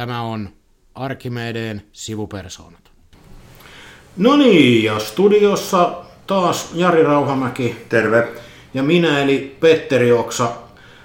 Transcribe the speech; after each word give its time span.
Tämä 0.00 0.22
on 0.22 0.48
Arkimedeen 0.94 1.82
sivupersoonat. 1.92 2.90
No 4.16 4.36
niin, 4.36 4.84
ja 4.84 4.98
studiossa 4.98 5.92
taas 6.26 6.70
Jari 6.74 7.02
Rauhamäki. 7.02 7.86
Terve. 7.88 8.28
Ja 8.74 8.82
minä 8.82 9.22
eli 9.22 9.56
Petteri 9.60 10.12
Oksa. 10.12 10.52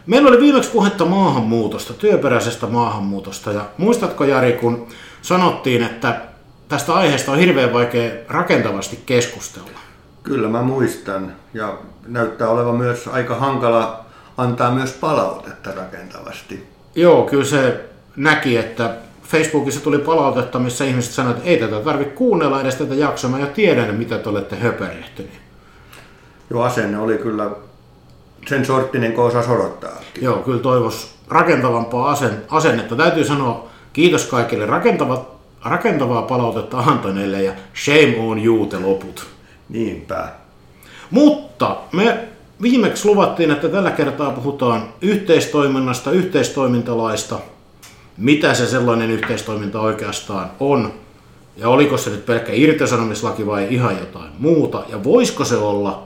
Meillä 0.06 0.30
oli 0.30 0.40
viimeksi 0.40 0.72
puhetta 0.72 1.06
maahanmuutosta, 1.06 1.94
työperäisestä 1.94 2.68
maahanmuutosta. 2.68 3.52
Ja 3.52 3.66
muistatko 3.78 4.24
Jari, 4.24 4.54
kun 4.54 4.88
sanottiin, 5.22 5.84
että 5.84 6.22
tästä 6.68 6.94
aiheesta 6.94 7.32
on 7.32 7.40
hirveän 7.40 7.74
vaikea 7.74 8.12
rakentavasti 8.28 9.00
keskustella? 9.06 9.80
Kyllä 10.24 10.48
mä 10.48 10.62
muistan. 10.62 11.36
Ja 11.54 11.78
näyttää 12.08 12.50
olevan 12.50 12.76
myös 12.76 13.08
aika 13.08 13.36
hankala 13.36 14.06
antaa 14.38 14.72
myös 14.72 14.94
palautetta 14.94 15.72
rakentavasti. 15.72 16.68
Joo, 16.96 17.24
kyllä 17.24 17.46
se 17.46 17.95
näki, 18.16 18.58
että 18.58 18.96
Facebookissa 19.24 19.82
tuli 19.82 19.98
palautetta, 19.98 20.60
missä 20.60 20.86
ihmiset 20.86 21.12
sanoivat, 21.12 21.38
että 21.38 21.50
ei 21.50 21.58
tätä 21.58 21.80
tarvitse 21.80 22.14
kuunnella 22.14 22.62
edes 22.62 22.76
tätä 22.76 22.96
jaksoa, 22.96 23.32
mä 23.32 23.40
jo 23.40 23.48
tiedän, 23.48 23.96
mitä 23.96 24.18
te 24.18 24.30
olette 24.30 24.56
höperehtyneet. 24.56 25.40
Joo, 26.50 26.64
asenne 26.64 27.00
oli 27.00 27.18
kyllä 27.18 27.52
sen 28.48 28.66
sorttinen, 28.66 29.14
kun 29.14 29.24
osasi 29.24 29.52
odottaa. 29.52 30.02
Joo, 30.22 30.38
kyllä 30.38 30.60
toivos 30.60 31.16
rakentavampaa 31.28 32.12
asen, 32.12 32.44
asennetta. 32.50 32.96
Täytyy 32.96 33.24
sanoa 33.24 33.68
kiitos 33.94 34.26
kaikille 34.26 34.66
rakentava, 34.66 35.26
rakentavaa 35.64 36.22
palautetta 36.22 36.78
antaneille 36.78 37.44
ja 37.44 37.54
shame 37.84 38.16
on 38.20 38.46
you 38.46 38.66
te 38.66 38.80
loput. 38.80 39.28
Niinpä. 39.70 40.30
Mutta 41.12 41.78
me 41.92 42.20
viimeksi 42.62 43.08
luvattiin, 43.08 43.52
että 43.52 43.70
tällä 43.70 43.92
kertaa 43.92 44.32
puhutaan 44.32 44.84
yhteistoiminnasta, 45.02 46.12
yhteistoimintalaista– 46.12 47.40
mitä 48.18 48.54
se 48.54 48.68
sellainen 48.68 49.12
yhteistoiminta 49.12 49.80
oikeastaan 49.80 50.52
on, 50.60 50.94
ja 51.58 51.70
oliko 51.70 51.98
se 51.98 52.10
nyt 52.10 52.26
pelkkä 52.26 52.52
irtisanomislaki 52.54 53.48
vai 53.48 53.68
ihan 53.70 53.98
jotain 54.00 54.32
muuta, 54.40 54.84
ja 54.90 55.04
voisiko 55.04 55.46
se 55.46 55.58
olla 55.58 56.04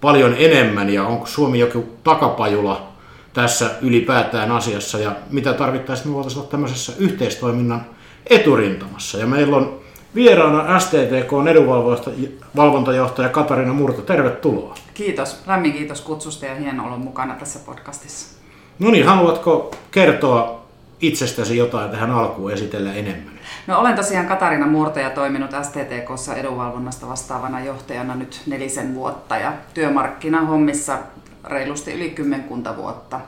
paljon 0.00 0.34
enemmän, 0.38 0.90
ja 0.90 1.06
onko 1.06 1.26
Suomi 1.26 1.58
joku 1.58 1.84
takapajula 2.04 2.88
tässä 3.32 3.70
ylipäätään 3.82 4.52
asiassa, 4.52 4.98
ja 4.98 5.12
mitä 5.30 5.52
tarvittaisiin, 5.52 6.08
me 6.08 6.14
voitaisiin 6.14 6.40
olla 6.40 6.50
tämmöisessä 6.50 6.92
yhteistoiminnan 6.98 7.86
eturintamassa. 8.26 9.18
Ja 9.18 9.26
meillä 9.26 9.56
on 9.56 9.80
vieraana 10.14 10.80
STTK 10.80 11.48
edunvalvontajohtaja 11.50 13.28
Katarina 13.28 13.72
Murto. 13.72 14.02
Tervetuloa. 14.02 14.74
Kiitos. 14.94 15.42
Lämmin 15.46 15.72
kiitos 15.72 16.00
kutsusta 16.00 16.46
ja 16.46 16.54
hieno 16.54 16.86
olla 16.86 16.96
mukana 16.96 17.34
tässä 17.34 17.58
podcastissa. 17.66 18.36
No 18.78 18.90
niin, 18.90 19.06
haluatko 19.06 19.70
kertoa 19.90 20.65
itsestäsi 21.00 21.56
jotain 21.56 21.90
tähän 21.90 22.10
alkuun 22.10 22.52
esitellä 22.52 22.92
enemmän? 22.92 23.40
No 23.66 23.78
olen 23.78 23.96
tosiaan 23.96 24.26
Katarina 24.26 24.66
Murto 24.66 25.00
ja 25.00 25.10
toiminut 25.10 25.50
STTKssa 25.62 26.34
edunvalvonnasta 26.34 27.08
vastaavana 27.08 27.64
johtajana 27.64 28.14
nyt 28.14 28.40
nelisen 28.46 28.94
vuotta 28.94 29.36
ja 29.36 29.52
työmarkkinahommissa 29.74 30.98
reilusti 31.44 31.92
yli 31.92 32.10
kymmenkunta 32.10 32.76
vuotta. 32.76 33.20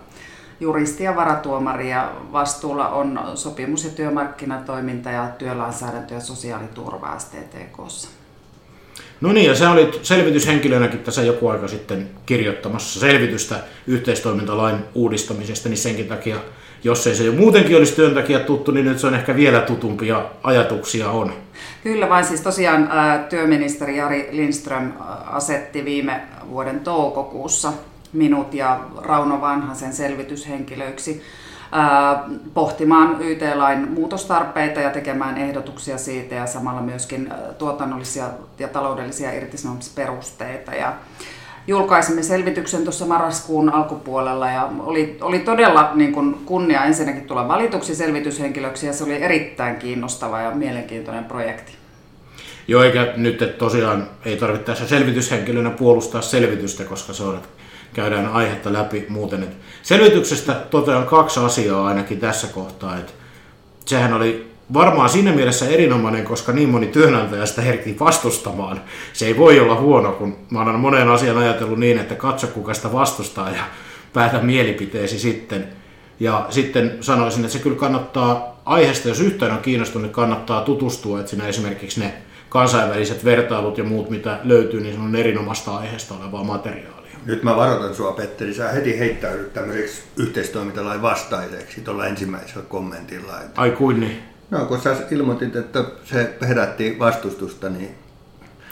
Juristi 0.60 1.04
ja 1.04 1.16
varatuomari 1.16 1.90
ja 1.90 2.12
vastuulla 2.32 2.88
on 2.88 3.20
sopimus- 3.34 3.84
ja 3.84 3.90
työmarkkinatoiminta 3.90 5.10
ja 5.10 5.28
työlainsäädäntö 5.38 6.14
ja 6.14 6.20
sosiaaliturva 6.20 7.18
STTKssa. 7.18 8.08
No 9.20 9.32
niin, 9.32 9.46
ja 9.46 9.54
sä 9.54 9.70
olit 9.70 9.98
selvityshenkilönäkin 10.02 10.98
tässä 10.98 11.22
joku 11.22 11.48
aika 11.48 11.68
sitten 11.68 12.10
kirjoittamassa 12.26 13.00
selvitystä 13.00 13.56
yhteistoimintalain 13.86 14.76
uudistamisesta, 14.94 15.68
niin 15.68 15.76
senkin 15.78 16.08
takia 16.08 16.36
jos 16.84 17.06
ei 17.06 17.14
se 17.14 17.24
jo 17.24 17.32
muutenkin 17.32 17.76
olisi 17.76 17.96
työntekijä 17.96 18.38
tuttu, 18.38 18.70
niin 18.70 18.86
nyt 18.86 18.98
se 18.98 19.06
on 19.06 19.14
ehkä 19.14 19.36
vielä 19.36 19.60
tutumpia 19.60 20.24
ajatuksia 20.42 21.10
on. 21.10 21.32
Kyllä 21.82 22.08
vain, 22.08 22.24
siis 22.24 22.40
tosiaan 22.40 22.90
työministeri 23.28 23.96
Jari 23.96 24.28
Lindström 24.32 24.92
asetti 25.26 25.84
viime 25.84 26.20
vuoden 26.50 26.80
toukokuussa 26.80 27.72
minut 28.12 28.54
ja 28.54 28.80
Rauno 28.96 29.40
Vanhasen 29.40 29.92
selvityshenkilöiksi 29.92 31.22
pohtimaan 32.54 33.16
YT-lain 33.20 33.92
muutostarpeita 33.92 34.80
ja 34.80 34.90
tekemään 34.90 35.38
ehdotuksia 35.38 35.98
siitä 35.98 36.34
ja 36.34 36.46
samalla 36.46 36.82
myöskin 36.82 37.32
tuotannollisia 37.58 38.24
ja 38.58 38.68
taloudellisia 38.68 39.32
irtisanomisperusteita. 39.32 40.74
Ja 40.74 40.92
julkaisimme 41.68 42.22
selvityksen 42.22 42.82
tuossa 42.82 43.06
marraskuun 43.06 43.74
alkupuolella 43.74 44.50
ja 44.50 44.68
oli, 44.80 45.16
oli 45.20 45.38
todella 45.38 45.90
niin 45.94 46.12
kuin 46.12 46.34
kunnia 46.34 46.84
ensinnäkin 46.84 47.24
tulla 47.24 47.48
valituksi 47.48 47.94
selvityshenkilöksi 47.94 48.86
ja 48.86 48.92
se 48.92 49.04
oli 49.04 49.22
erittäin 49.22 49.76
kiinnostava 49.76 50.40
ja 50.40 50.50
mielenkiintoinen 50.50 51.24
projekti. 51.24 51.72
Joo, 52.68 52.82
eikä 52.82 53.12
nyt 53.16 53.42
että 53.42 53.58
tosiaan 53.58 54.08
ei 54.24 54.36
tarvitse 54.36 54.66
tässä 54.66 54.88
selvityshenkilönä 54.88 55.70
puolustaa 55.70 56.22
selvitystä, 56.22 56.84
koska 56.84 57.12
se 57.12 57.22
on, 57.22 57.36
että 57.36 57.48
käydään 57.92 58.28
aihetta 58.28 58.72
läpi 58.72 59.06
muuten. 59.08 59.42
Että 59.42 59.56
selvityksestä 59.82 60.52
totean 60.52 61.06
kaksi 61.06 61.40
asiaa 61.40 61.86
ainakin 61.86 62.20
tässä 62.20 62.46
kohtaa. 62.46 62.98
Että 62.98 63.12
sehän 63.84 64.12
oli 64.12 64.47
varmaan 64.72 65.08
siinä 65.08 65.32
mielessä 65.32 65.68
erinomainen, 65.68 66.24
koska 66.24 66.52
niin 66.52 66.68
moni 66.68 66.86
työnantaja 66.86 67.46
sitä 67.46 67.62
herkki 67.62 67.96
vastustamaan. 68.00 68.80
Se 69.12 69.26
ei 69.26 69.36
voi 69.36 69.60
olla 69.60 69.74
huono, 69.74 70.12
kun 70.12 70.36
mä 70.50 70.62
olen 70.62 70.74
moneen 70.74 71.08
asian 71.08 71.38
ajatellut 71.38 71.78
niin, 71.78 71.98
että 71.98 72.14
katso 72.14 72.46
kuka 72.46 72.74
sitä 72.74 72.92
vastustaa 72.92 73.50
ja 73.50 73.62
päätä 74.12 74.38
mielipiteesi 74.38 75.18
sitten. 75.18 75.68
Ja 76.20 76.46
sitten 76.50 76.98
sanoisin, 77.00 77.44
että 77.44 77.52
se 77.52 77.62
kyllä 77.62 77.76
kannattaa 77.76 78.60
aiheesta, 78.64 79.08
jos 79.08 79.20
yhtään 79.20 79.52
on 79.52 79.58
kiinnostunut, 79.58 80.02
niin 80.02 80.12
kannattaa 80.12 80.60
tutustua, 80.60 81.18
että 81.18 81.30
siinä 81.30 81.48
esimerkiksi 81.48 82.00
ne 82.00 82.14
kansainväliset 82.48 83.24
vertailut 83.24 83.78
ja 83.78 83.84
muut, 83.84 84.10
mitä 84.10 84.40
löytyy, 84.44 84.80
niin 84.80 84.94
se 84.94 85.00
on 85.00 85.16
erinomaista 85.16 85.76
aiheesta 85.76 86.14
olevaa 86.14 86.44
materiaalia. 86.44 86.98
Nyt 87.26 87.42
mä 87.42 87.56
varoitan 87.56 87.94
sua, 87.94 88.12
Petteri, 88.12 88.54
sä 88.54 88.68
heti 88.68 88.98
heittäydyt 88.98 89.52
tämmöiseksi 89.52 90.02
yhteistoimintalain 90.16 91.02
vastaiseksi 91.02 91.80
tuolla 91.80 92.06
ensimmäisellä 92.06 92.62
kommentilla. 92.68 93.40
Että... 93.40 93.60
Ai 93.60 93.70
kuin 93.70 94.00
niin? 94.00 94.18
No, 94.50 94.64
kun 94.64 94.80
sä 94.80 94.96
ilmoitit, 95.10 95.56
että 95.56 95.84
se 96.04 96.36
herätti 96.48 96.96
vastustusta, 96.98 97.68
niin 97.68 97.94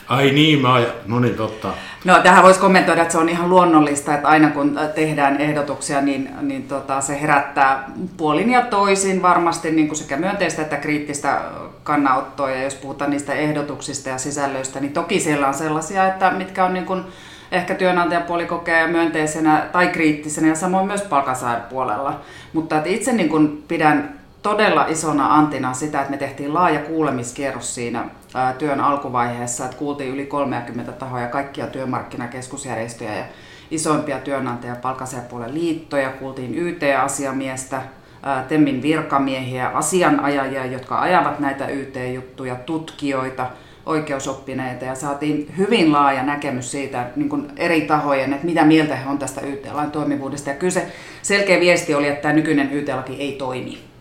Ai 0.09 0.31
niin, 0.31 0.61
mä 0.61 0.75
ajan. 0.75 0.93
no 1.07 1.21
niin, 1.21 1.35
totta. 1.35 1.73
No 2.05 2.19
tähän 2.23 2.45
voisi 2.45 2.61
kommentoida, 2.61 3.03
että 3.03 3.13
se 3.13 3.19
on 3.19 3.29
ihan 3.29 3.51
luonnollista, 3.51 4.15
että 4.15 4.29
aina 4.29 4.51
kun 4.51 4.81
tehdään 4.95 5.41
ehdotuksia, 5.41 6.01
niin, 6.01 6.31
niin 6.41 6.63
tota, 6.63 7.01
se 7.01 7.21
herättää 7.21 7.91
puolin 8.17 8.51
ja 8.51 8.63
toisin 8.63 9.23
varmasti 9.23 9.71
niin 9.71 9.89
kuin 9.89 9.99
sekä 9.99 10.17
myönteistä 10.17 10.63
että 10.63 10.77
kriittistä 10.77 11.41
kannanottoa. 11.83 12.51
Ja 12.51 12.63
jos 12.63 12.75
puhutaan 12.75 13.11
niistä 13.11 13.35
ehdotuksista 13.35 14.09
ja 14.09 14.19
sisällöistä, 14.19 14.81
niin 14.81 14.93
toki 14.93 15.21
siellä 15.21 15.49
on 15.49 15.55
sellaisia, 15.55 16.09
että 16.09 16.31
mitkä 16.31 16.65
on 16.65 16.75
niin 16.75 16.87
kuin, 16.87 17.03
ehkä 17.53 17.75
työnantajapuoli 17.75 18.47
kokee 18.47 18.87
myönteisenä 18.87 19.67
tai 19.73 19.89
kriittisenä 19.89 20.49
ja 20.49 20.55
samoin 20.55 20.87
myös 20.87 21.03
palkansaajapuolella. 21.03 22.21
Mutta 22.53 22.77
että 22.77 22.91
itse 22.91 23.13
niin 23.13 23.29
kuin 23.29 23.65
pidän 23.69 24.16
todella 24.47 24.87
isona 24.87 25.35
antina 25.35 25.73
sitä, 25.75 26.01
että 26.01 26.11
me 26.11 26.17
tehtiin 26.17 26.55
laaja 26.55 26.79
kuulemiskierros 26.79 27.75
siinä 27.75 28.05
työn 28.59 28.81
alkuvaiheessa, 28.81 29.65
että 29.65 29.77
kuultiin 29.77 30.15
yli 30.15 30.27
30 30.27 30.93
tahoja, 30.93 31.27
kaikkia 31.27 31.67
työmarkkinakeskusjärjestöjä 31.67 33.15
ja 33.15 33.25
isoimpia 33.71 34.19
työnantaja- 34.19 34.73
ja 34.73 34.81
palkansaajapuolen 34.83 35.55
liittoja, 35.55 36.11
kuultiin 36.11 36.55
YT-asiamiestä, 36.59 37.83
TEMMin 38.49 38.83
virkamiehiä, 38.83 39.69
asianajajia, 39.69 40.67
jotka 40.67 41.01
ajavat 41.01 41.41
näitä 41.41 41.69
YT-juttuja, 41.69 42.55
tutkijoita, 42.55 43.47
oikeusoppineita 43.87 44.85
ja 44.85 44.95
saatiin 44.95 45.55
hyvin 45.59 45.93
laaja 45.93 46.23
näkemys 46.23 46.71
siitä 46.71 47.07
niin 47.17 47.29
kuin 47.29 47.53
eri 47.57 47.81
tahojen, 47.81 48.33
että 48.33 48.47
mitä 48.47 48.65
mieltä 48.65 48.97
he 48.97 49.11
on 49.11 49.19
tästä 49.19 49.41
YT-lain 49.41 49.91
toimivuudesta. 49.91 50.51
Ja 50.51 50.57
kyllä 50.57 50.73
se 50.73 50.93
selkeä 51.23 51.61
viesti 51.61 51.95
oli, 51.95 52.09
että 52.09 52.23
tämä 52.23 52.35
nykyinen 52.35 52.73
YT-laki 52.73 53.17
ei 53.21 53.33
toimi. 53.33 53.96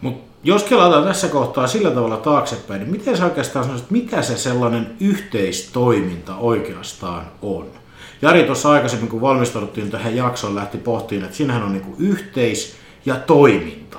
Mutta 0.00 0.30
jos 0.44 0.62
kelataan 0.62 1.04
tässä 1.04 1.28
kohtaa 1.28 1.66
sillä 1.66 1.90
tavalla 1.90 2.16
taaksepäin, 2.16 2.80
niin 2.80 2.90
miten 2.90 3.16
sä 3.16 3.24
oikeastaan 3.24 3.64
sanoisit, 3.64 3.90
mikä 3.90 4.22
se 4.22 4.36
sellainen 4.36 4.96
yhteistoiminta 5.00 6.36
oikeastaan 6.36 7.26
on? 7.42 7.66
Jari 8.22 8.42
tuossa 8.42 8.70
aikaisemmin, 8.70 9.08
kun 9.08 9.20
valmistauduttiin 9.20 9.90
tähän 9.90 10.16
jaksoon, 10.16 10.54
lähti 10.54 10.78
pohtiin, 10.78 11.24
että 11.24 11.36
siinähän 11.36 11.62
on 11.62 11.72
niinku 11.72 11.94
yhteis- 11.98 12.76
ja 13.06 13.16
toiminta. 13.16 13.98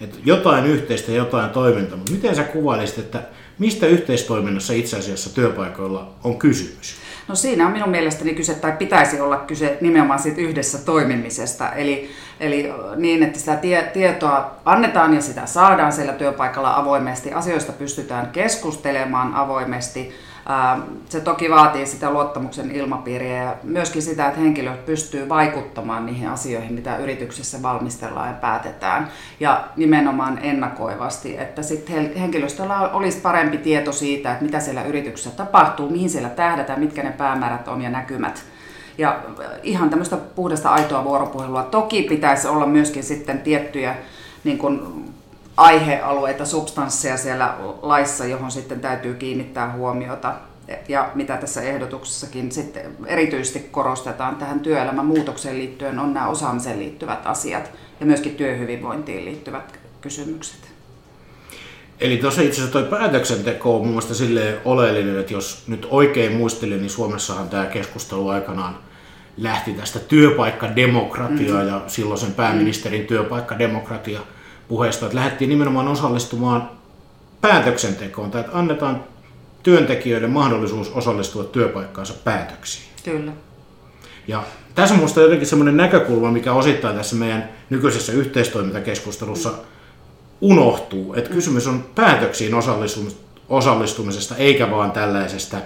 Että 0.00 0.18
jotain 0.24 0.66
yhteistä 0.66 1.10
ja 1.10 1.16
jotain 1.16 1.50
toimintaa. 1.50 1.96
Mutta 1.96 2.12
miten 2.12 2.36
sä 2.36 2.44
kuvailisit, 2.44 2.98
että 2.98 3.22
mistä 3.58 3.86
yhteistoiminnassa 3.86 4.72
itse 4.72 4.98
asiassa 4.98 5.34
työpaikoilla 5.34 6.10
on 6.24 6.38
kysymys? 6.38 6.94
No 7.28 7.34
siinä 7.34 7.66
on 7.66 7.72
minun 7.72 7.88
mielestäni 7.88 8.34
kyse, 8.34 8.54
tai 8.54 8.72
pitäisi 8.72 9.20
olla 9.20 9.36
kyse 9.36 9.78
nimenomaan 9.80 10.18
siitä 10.18 10.40
yhdessä 10.40 10.78
toimimisesta. 10.78 11.72
Eli, 11.72 12.10
eli 12.40 12.72
niin, 12.96 13.22
että 13.22 13.38
sitä 13.38 13.56
tie, 13.56 13.82
tietoa 13.82 14.54
annetaan 14.64 15.14
ja 15.14 15.20
sitä 15.20 15.46
saadaan 15.46 15.92
siellä 15.92 16.12
työpaikalla 16.12 16.76
avoimesti. 16.76 17.32
Asioista 17.32 17.72
pystytään 17.72 18.26
keskustelemaan 18.26 19.34
avoimesti. 19.34 20.14
Se 21.08 21.20
toki 21.20 21.50
vaatii 21.50 21.86
sitä 21.86 22.10
luottamuksen 22.10 22.70
ilmapiiriä 22.70 23.42
ja 23.42 23.56
myöskin 23.62 24.02
sitä, 24.02 24.26
että 24.26 24.40
henkilö 24.40 24.72
pystyy 24.86 25.28
vaikuttamaan 25.28 26.06
niihin 26.06 26.28
asioihin, 26.28 26.72
mitä 26.74 26.96
yrityksessä 26.96 27.62
valmistellaan 27.62 28.28
ja 28.28 28.34
päätetään. 28.34 29.08
Ja 29.40 29.64
nimenomaan 29.76 30.38
ennakoivasti, 30.42 31.38
että 31.38 31.62
sitten 31.62 32.16
henkilöstöllä 32.16 32.78
olisi 32.78 33.20
parempi 33.20 33.58
tieto 33.58 33.92
siitä, 33.92 34.32
että 34.32 34.44
mitä 34.44 34.60
siellä 34.60 34.84
yrityksessä 34.84 35.30
tapahtuu, 35.30 35.90
mihin 35.90 36.10
siellä 36.10 36.28
tähdätään, 36.28 36.80
mitkä 36.80 37.02
ne 37.02 37.10
päämäärät 37.10 37.68
on 37.68 37.82
ja 37.82 37.90
näkymät. 37.90 38.42
Ja 38.98 39.20
ihan 39.62 39.90
tämmöistä 39.90 40.16
puhdasta 40.16 40.70
aitoa 40.70 41.04
vuoropuhelua. 41.04 41.62
Toki 41.62 42.02
pitäisi 42.02 42.48
olla 42.48 42.66
myöskin 42.66 43.02
sitten 43.02 43.40
tiettyjä 43.40 43.94
niin 44.44 44.58
kuin 44.58 45.04
aihealueita, 45.62 46.44
substansseja 46.44 47.16
siellä 47.16 47.56
laissa, 47.82 48.26
johon 48.26 48.50
sitten 48.50 48.80
täytyy 48.80 49.14
kiinnittää 49.14 49.72
huomiota. 49.72 50.34
Ja 50.88 51.10
mitä 51.14 51.36
tässä 51.36 51.62
ehdotuksessakin 51.62 52.52
sitten 52.52 52.96
erityisesti 53.06 53.68
korostetaan 53.70 54.36
tähän 54.36 54.60
työelämän 54.60 55.06
muutokseen 55.06 55.58
liittyen, 55.58 55.98
on 55.98 56.14
nämä 56.14 56.28
osaamiseen 56.28 56.78
liittyvät 56.78 57.26
asiat 57.26 57.70
ja 58.00 58.06
myöskin 58.06 58.34
työhyvinvointiin 58.34 59.24
liittyvät 59.24 59.78
kysymykset. 60.00 60.72
Eli 62.00 62.16
tuossa 62.16 62.42
itse 62.42 62.60
asiassa 62.60 62.80
tuo 62.80 62.98
päätöksenteko 62.98 63.74
on 63.74 63.80
mun 63.80 63.88
mielestä 63.88 64.14
silleen 64.14 64.58
oleellinen, 64.64 65.18
että 65.18 65.32
jos 65.32 65.64
nyt 65.68 65.86
oikein 65.90 66.36
muistelin, 66.36 66.78
niin 66.78 66.90
Suomessahan 66.90 67.48
tämä 67.48 67.66
keskustelu 67.66 68.28
aikanaan 68.28 68.78
lähti 69.36 69.72
tästä 69.72 69.98
työpaikkademokratiaa 69.98 71.62
mm-hmm. 71.62 71.74
ja 71.74 71.82
silloisen 71.86 72.32
pääministerin 72.32 73.06
työpaikkademokratia 73.06 74.20
puheesta, 74.72 75.06
että 75.06 75.18
lähdettiin 75.18 75.48
nimenomaan 75.48 75.88
osallistumaan 75.88 76.70
päätöksentekoon, 77.40 78.30
tai 78.30 78.40
että 78.40 78.58
annetaan 78.58 79.04
työntekijöille 79.62 80.28
mahdollisuus 80.28 80.90
osallistua 80.90 81.44
työpaikkaansa 81.44 82.14
päätöksiin. 82.24 82.84
Kyllä. 83.04 83.32
Ja 84.28 84.44
tässä 84.74 84.94
minusta 84.94 85.20
jotenkin 85.20 85.46
semmoinen 85.46 85.76
näkökulma, 85.76 86.30
mikä 86.30 86.52
osittain 86.52 86.96
tässä 86.96 87.16
meidän 87.16 87.48
nykyisessä 87.70 88.12
yhteistoimintakeskustelussa 88.12 89.50
unohtuu, 90.40 91.14
että 91.14 91.30
kysymys 91.30 91.66
on 91.66 91.84
päätöksiin 91.94 92.54
osallistumisesta, 93.48 94.36
eikä 94.36 94.70
vaan 94.70 94.92
tällaisesta, 94.92 95.56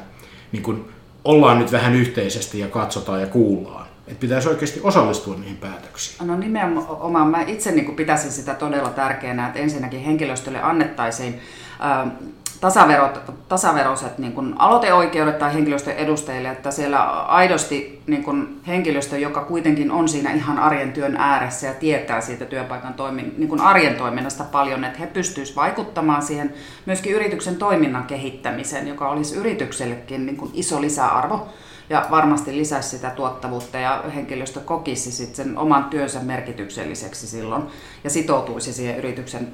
niin 0.52 0.62
kuin 0.62 0.88
ollaan 1.24 1.58
nyt 1.58 1.72
vähän 1.72 1.94
yhteisesti 1.94 2.58
ja 2.58 2.68
katsotaan 2.68 3.20
ja 3.20 3.26
kuullaan. 3.26 3.85
Että 4.08 4.20
pitäisi 4.20 4.48
oikeasti 4.48 4.80
osallistua 4.82 5.36
niihin 5.36 5.56
päätöksiin. 5.56 6.28
No 6.28 6.36
nimenomaan. 6.36 7.28
Mä 7.28 7.42
itse 7.42 7.72
niin 7.72 7.96
pitäisin 7.96 8.30
sitä 8.30 8.54
todella 8.54 8.88
tärkeänä, 8.88 9.46
että 9.46 9.58
ensinnäkin 9.58 10.00
henkilöstölle 10.00 10.62
annettaisiin 10.62 11.40
äh, 11.84 12.12
tasaverot, 12.60 13.20
tasaveroiset 13.48 14.18
niin 14.18 14.32
kuin 14.32 14.54
aloiteoikeudet 14.58 15.38
tai 15.38 15.54
henkilöstön 15.54 15.96
edustajille, 15.96 16.48
että 16.48 16.70
siellä 16.70 17.04
aidosti 17.22 18.02
niin 18.06 18.24
kuin 18.24 18.60
henkilöstö, 18.66 19.18
joka 19.18 19.44
kuitenkin 19.44 19.90
on 19.90 20.08
siinä 20.08 20.32
ihan 20.32 20.58
arjen 20.58 20.92
työn 20.92 21.16
ääressä 21.16 21.66
ja 21.66 21.74
tietää 21.74 22.20
siitä 22.20 22.44
työpaikan 22.44 22.94
toimin, 22.94 23.34
niin 23.38 23.48
kuin 23.48 23.60
arjen 23.60 23.94
toiminnasta 23.94 24.44
paljon, 24.44 24.84
että 24.84 24.98
he 24.98 25.06
pystyisivät 25.06 25.56
vaikuttamaan 25.56 26.22
siihen 26.22 26.54
myöskin 26.86 27.12
yrityksen 27.12 27.56
toiminnan 27.56 28.04
kehittämiseen, 28.04 28.88
joka 28.88 29.08
olisi 29.08 29.36
yrityksellekin 29.36 30.26
niin 30.26 30.36
kuin 30.36 30.50
iso 30.54 30.80
lisäarvo 30.80 31.48
ja 31.90 32.06
varmasti 32.10 32.56
lisäisi 32.56 32.88
sitä 32.88 33.10
tuottavuutta 33.10 33.78
ja 33.78 34.04
henkilöstö 34.14 34.60
kokisi 34.60 35.12
sitten 35.12 35.46
sen 35.46 35.58
oman 35.58 35.84
työnsä 35.84 36.20
merkitykselliseksi 36.20 37.26
silloin 37.26 37.62
ja 38.04 38.10
sitoutuisi 38.10 38.72
siihen 38.72 38.96
yrityksen 38.96 39.48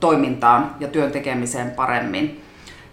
toimintaan 0.00 0.74
ja 0.80 0.88
työn 0.88 1.12
tekemiseen 1.12 1.70
paremmin. 1.70 2.44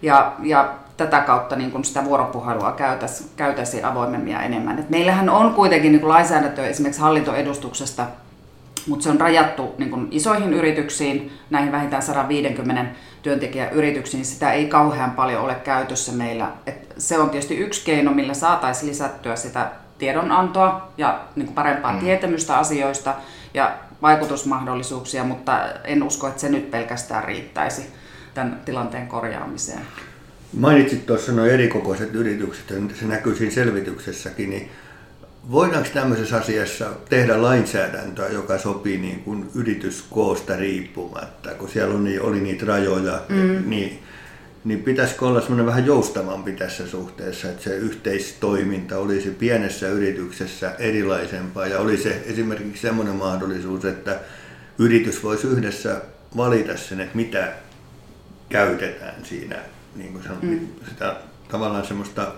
Ja, 0.02 0.32
ja 0.42 0.74
tätä 0.96 1.20
kautta 1.20 1.56
niin 1.56 1.70
kun 1.70 1.84
sitä 1.84 2.04
vuoropuhelua 2.04 2.72
käytäisi, 2.72 3.24
käytäisi 3.36 3.82
avoimemmin 3.82 4.32
ja 4.32 4.42
enemmän. 4.42 4.78
Et 4.78 4.90
meillähän 4.90 5.28
on 5.28 5.54
kuitenkin 5.54 5.92
niin 5.92 6.08
lainsäädäntöä 6.08 6.66
esimerkiksi 6.66 7.00
hallintoedustuksesta, 7.00 8.06
mutta 8.86 9.02
se 9.02 9.10
on 9.10 9.20
rajattu 9.20 9.74
niin 9.78 9.90
kun 9.90 10.08
isoihin 10.10 10.52
yrityksiin, 10.52 11.32
näihin 11.50 11.72
vähintään 11.72 12.02
150 12.02 12.86
työntekijän 13.22 13.72
yrityksiin. 13.72 14.24
Sitä 14.24 14.52
ei 14.52 14.66
kauhean 14.66 15.10
paljon 15.10 15.42
ole 15.42 15.54
käytössä 15.54 16.12
meillä. 16.12 16.50
Et 16.66 16.94
se 16.98 17.18
on 17.18 17.30
tietysti 17.30 17.56
yksi 17.56 17.84
keino, 17.84 18.14
millä 18.14 18.34
saataisiin 18.34 18.88
lisättyä 18.88 19.36
sitä 19.36 19.70
tiedonantoa 19.98 20.92
ja 20.98 21.20
niin 21.36 21.46
kuin 21.46 21.54
parempaa 21.54 21.92
mm. 21.92 21.98
tietämystä 21.98 22.58
asioista. 22.58 23.14
Ja 23.54 23.74
vaikutusmahdollisuuksia, 24.02 25.24
mutta 25.24 25.60
en 25.84 26.02
usko, 26.02 26.28
että 26.28 26.40
se 26.40 26.48
nyt 26.48 26.70
pelkästään 26.70 27.24
riittäisi 27.24 27.82
tämän 28.34 28.60
tilanteen 28.64 29.06
korjaamiseen. 29.06 29.80
Mainitsit 30.58 31.06
tuossa 31.06 31.32
nuo 31.32 31.44
erikokoiset 31.44 32.14
yritykset, 32.14 32.70
ja 32.70 32.76
se 32.94 33.04
näkyy 33.04 33.36
siinä 33.36 33.52
selvityksessäkin, 33.52 34.50
niin 34.50 34.70
voidaanko 35.50 35.88
tämmöisessä 35.94 36.36
asiassa 36.36 36.86
tehdä 37.08 37.42
lainsäädäntöä, 37.42 38.28
joka 38.28 38.58
sopii 38.58 38.98
niin 38.98 39.22
kuin 39.22 39.50
yrityskoosta 39.54 40.56
riippumatta, 40.56 41.50
kun 41.50 41.68
siellä 41.68 41.94
on, 41.94 42.08
oli 42.20 42.40
niitä 42.40 42.66
rajoja, 42.66 43.22
mm. 43.28 43.62
niin 43.66 44.02
niin 44.64 44.82
pitäisikö 44.82 45.26
olla 45.26 45.40
semmoinen 45.40 45.66
vähän 45.66 45.86
joustavampi 45.86 46.52
tässä 46.52 46.88
suhteessa, 46.88 47.48
että 47.48 47.62
se 47.62 47.76
yhteistoiminta 47.76 48.98
olisi 48.98 49.30
pienessä 49.30 49.88
yrityksessä 49.88 50.74
erilaisempaa 50.78 51.66
ja 51.66 51.78
olisi 51.78 52.02
se 52.02 52.22
esimerkiksi 52.26 52.82
semmoinen 52.82 53.14
mahdollisuus, 53.14 53.84
että 53.84 54.20
yritys 54.78 55.22
voisi 55.22 55.46
yhdessä 55.46 56.00
valita 56.36 56.76
sen, 56.76 57.00
että 57.00 57.16
mitä 57.16 57.52
käytetään 58.48 59.24
siinä, 59.24 59.56
niin 59.96 60.12
kuin 60.12 60.24
sanon, 60.24 60.38
mm. 60.42 60.68
sitä 60.88 61.16
tavallaan 61.48 61.86
semmoista 61.86 62.32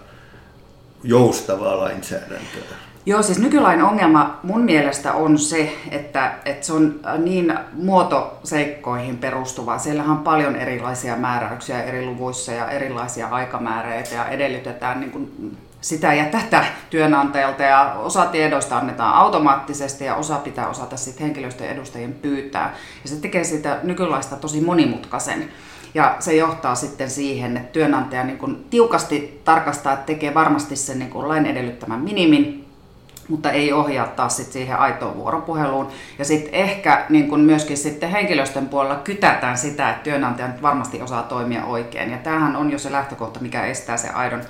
joustavaa 1.03 1.81
lainsäädäntöä. 1.81 2.94
Joo, 3.07 3.23
siis 3.23 3.39
nykylain 3.39 3.83
ongelma 3.83 4.41
mun 4.43 4.61
mielestä 4.61 5.13
on 5.13 5.39
se, 5.39 5.77
että, 5.91 6.33
että 6.45 6.67
se 6.67 6.73
on 6.73 7.01
niin 7.19 7.59
muotoseikkoihin 7.73 9.19
perustuva. 9.19 9.79
Siellähän 9.79 10.11
on 10.11 10.25
paljon 10.25 10.57
erilaisia 10.57 11.17
määräyksiä 11.17 11.83
eri 11.83 12.07
luvuissa 12.07 12.53
ja 12.53 12.71
erilaisia 12.71 13.29
aikamääreitä 13.29 14.15
ja 14.15 14.29
edellytetään 14.29 15.01
niin 15.01 15.11
kuin 15.11 15.57
sitä 15.81 16.15
ja 16.15 16.25
tätä 16.25 16.65
työnantajalta 16.91 17.63
ja 17.63 17.95
osa 17.99 18.27
tiedoista 18.27 18.79
annetaan 18.79 19.15
automaattisesti 19.15 20.05
ja 20.05 20.15
osa 20.15 20.37
pitää 20.37 20.69
osata 20.69 20.97
sitten 20.97 21.27
henkilöstön 21.27 21.69
edustajien 21.69 22.13
pyytää. 22.13 22.75
Ja 23.03 23.09
se 23.09 23.17
tekee 23.17 23.45
sitä 23.45 23.79
nykylaista 23.83 24.37
tosi 24.37 24.61
monimutkaisen. 24.61 25.49
Ja 25.95 26.17
se 26.21 26.35
johtaa 26.35 26.75
sitten 26.75 27.11
siihen, 27.11 27.57
että 27.57 27.73
työnantaja 27.73 28.25
niin 28.25 28.39
kuin 28.39 28.67
tiukasti 28.71 29.41
tarkastaa, 29.45 29.93
että 29.93 30.07
tekee 30.07 30.35
varmasti 30.35 30.77
sen 30.77 30.99
niin 30.99 31.11
kuin 31.11 31.29
lain 31.29 31.47
edellyttämän 31.47 32.01
minimin, 32.01 32.64
mutta 33.29 33.51
ei 33.51 33.73
ohjaa 33.73 34.07
taas 34.07 34.37
sit 34.37 34.53
siihen 34.53 34.79
aitoon 34.79 35.17
vuoropuheluun. 35.17 35.89
Ja 36.19 36.25
sitten 36.25 36.55
ehkä 36.55 37.07
niin 37.09 37.29
kun 37.29 37.41
myöskin 37.41 37.77
sitten 37.77 38.11
henkilöstön 38.11 38.69
puolella 38.69 38.97
kytätään 38.97 39.59
sitä, 39.59 39.91
että 39.91 40.03
työnantaja 40.03 40.49
nyt 40.49 40.63
varmasti 40.63 41.03
osaa 41.03 41.23
toimia 41.23 41.65
oikein. 41.65 42.11
Ja 42.11 42.19
tämähän 42.19 42.57
on 42.57 42.73
jo 42.73 42.79
se 42.79 42.93
lähtökohta, 42.93 43.41
mikä 43.41 43.67
estää 43.67 43.97
se 43.97 44.09
aidon, 44.09 44.43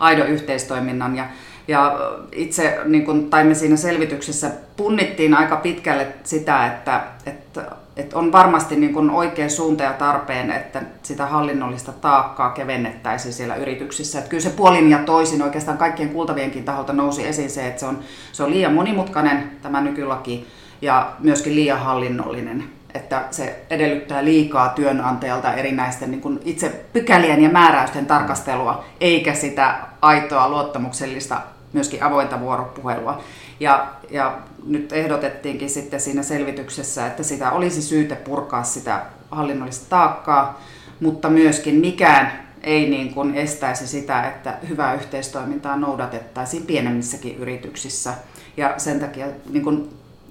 aidon 0.00 0.26
yhteistoiminnan. 0.26 1.16
Ja, 1.16 1.26
ja 1.68 1.98
itse, 2.32 2.78
niin 2.84 3.04
kun, 3.04 3.30
tai 3.30 3.44
me 3.44 3.54
siinä 3.54 3.76
selvityksessä 3.76 4.50
punnittiin 4.76 5.34
aika 5.34 5.56
pitkälle 5.56 6.06
sitä, 6.24 6.66
että, 6.66 7.02
että 7.26 7.62
että 7.98 8.18
on 8.18 8.32
varmasti 8.32 8.76
niin 8.76 8.92
kuin 8.92 9.10
oikea 9.10 9.48
suunta 9.48 9.82
ja 9.82 9.92
tarpeen, 9.92 10.50
että 10.50 10.82
sitä 11.02 11.26
hallinnollista 11.26 11.92
taakkaa 11.92 12.50
kevennettäisiin 12.50 13.34
siellä 13.34 13.54
yrityksissä. 13.54 14.18
Että 14.18 14.30
kyllä 14.30 14.42
se 14.42 14.50
puolin 14.50 14.90
ja 14.90 14.98
toisin 14.98 15.42
oikeastaan 15.42 15.78
kaikkien 15.78 16.08
kuultavienkin 16.08 16.64
taholta 16.64 16.92
nousi 16.92 17.26
esiin 17.26 17.50
se, 17.50 17.66
että 17.66 17.80
se 17.80 17.86
on, 17.86 17.98
se 18.32 18.42
on 18.42 18.50
liian 18.50 18.74
monimutkainen 18.74 19.50
tämä 19.62 19.80
nykylaki 19.80 20.46
ja 20.82 21.12
myöskin 21.18 21.54
liian 21.54 21.80
hallinnollinen. 21.80 22.64
Että 22.94 23.24
se 23.30 23.64
edellyttää 23.70 24.24
liikaa 24.24 24.68
työnantajalta 24.68 25.54
erinäisten 25.54 26.10
niin 26.10 26.20
kuin 26.20 26.40
itse 26.44 26.84
pykälien 26.92 27.42
ja 27.42 27.50
määräysten 27.50 28.06
tarkastelua, 28.06 28.84
eikä 29.00 29.34
sitä 29.34 29.78
aitoa 30.02 30.48
luottamuksellista 30.48 31.40
myöskin 31.72 32.02
avointa 32.02 32.40
vuoropuhelua. 32.40 33.22
Ja, 33.60 33.86
ja 34.10 34.38
nyt 34.66 34.92
ehdotettiinkin 34.92 35.70
sitten 35.70 36.00
siinä 36.00 36.22
selvityksessä, 36.22 37.06
että 37.06 37.22
sitä 37.22 37.50
olisi 37.50 37.82
syytä 37.82 38.16
purkaa 38.16 38.62
sitä 38.62 39.02
hallinnollista 39.30 39.86
taakkaa, 39.88 40.60
mutta 41.00 41.28
myöskin 41.28 41.74
mikään 41.74 42.48
ei 42.62 42.90
niin 42.90 43.14
kuin 43.14 43.34
estäisi 43.34 43.86
sitä, 43.86 44.28
että 44.28 44.58
hyvää 44.68 44.94
yhteistoimintaa 44.94 45.76
noudatettaisiin 45.76 46.66
pienemmissäkin 46.66 47.36
yrityksissä. 47.36 48.14
Ja 48.56 48.74
sen 48.76 49.00
takia 49.00 49.26
niin 49.50 49.64
kuin 49.64 49.90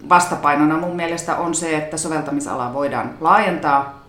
vastapainona 0.10 0.77
mun 0.77 0.96
mielestä 0.96 1.36
on 1.36 1.55
se, 1.55 1.77
että 1.77 1.98
soveltamisalaa 1.98 2.74
voidaan 2.74 3.13
laajentaa, 3.22 4.03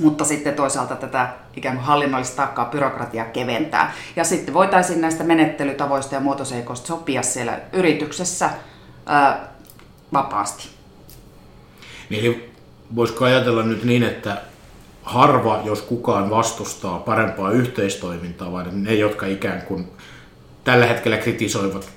mutta 0.00 0.24
sitten 0.24 0.54
toisaalta 0.54 0.96
tätä 0.96 1.28
ikään 1.58 1.76
kuin 1.76 1.86
hallinnollista 1.86 2.36
taakkaa, 2.36 2.64
byrokratiaa 2.64 3.24
keventää. 3.24 3.94
Ja 4.16 4.24
sitten 4.24 4.54
voitaisiin 4.54 5.00
näistä 5.00 5.24
menettelytavoista 5.24 6.14
ja 6.14 6.20
muotoseikoista 6.20 6.86
sopia 6.86 7.22
siellä 7.22 7.60
yrityksessä 7.72 8.50
ää, 9.06 9.48
vapaasti. 10.12 10.68
Niin, 12.10 12.24
eli 12.24 12.50
voisiko 12.96 13.24
ajatella 13.24 13.62
nyt 13.62 13.84
niin, 13.84 14.02
että 14.02 14.42
harva, 15.02 15.60
jos 15.64 15.82
kukaan 15.82 16.30
vastustaa 16.30 16.98
parempaa 16.98 17.50
yhteistoimintaa, 17.50 18.52
vaan 18.52 18.84
ne, 18.84 18.94
jotka 18.94 19.26
ikään 19.26 19.62
kuin 19.62 19.88
tällä 20.64 20.86
hetkellä 20.86 21.16
kritisoivat 21.16 21.90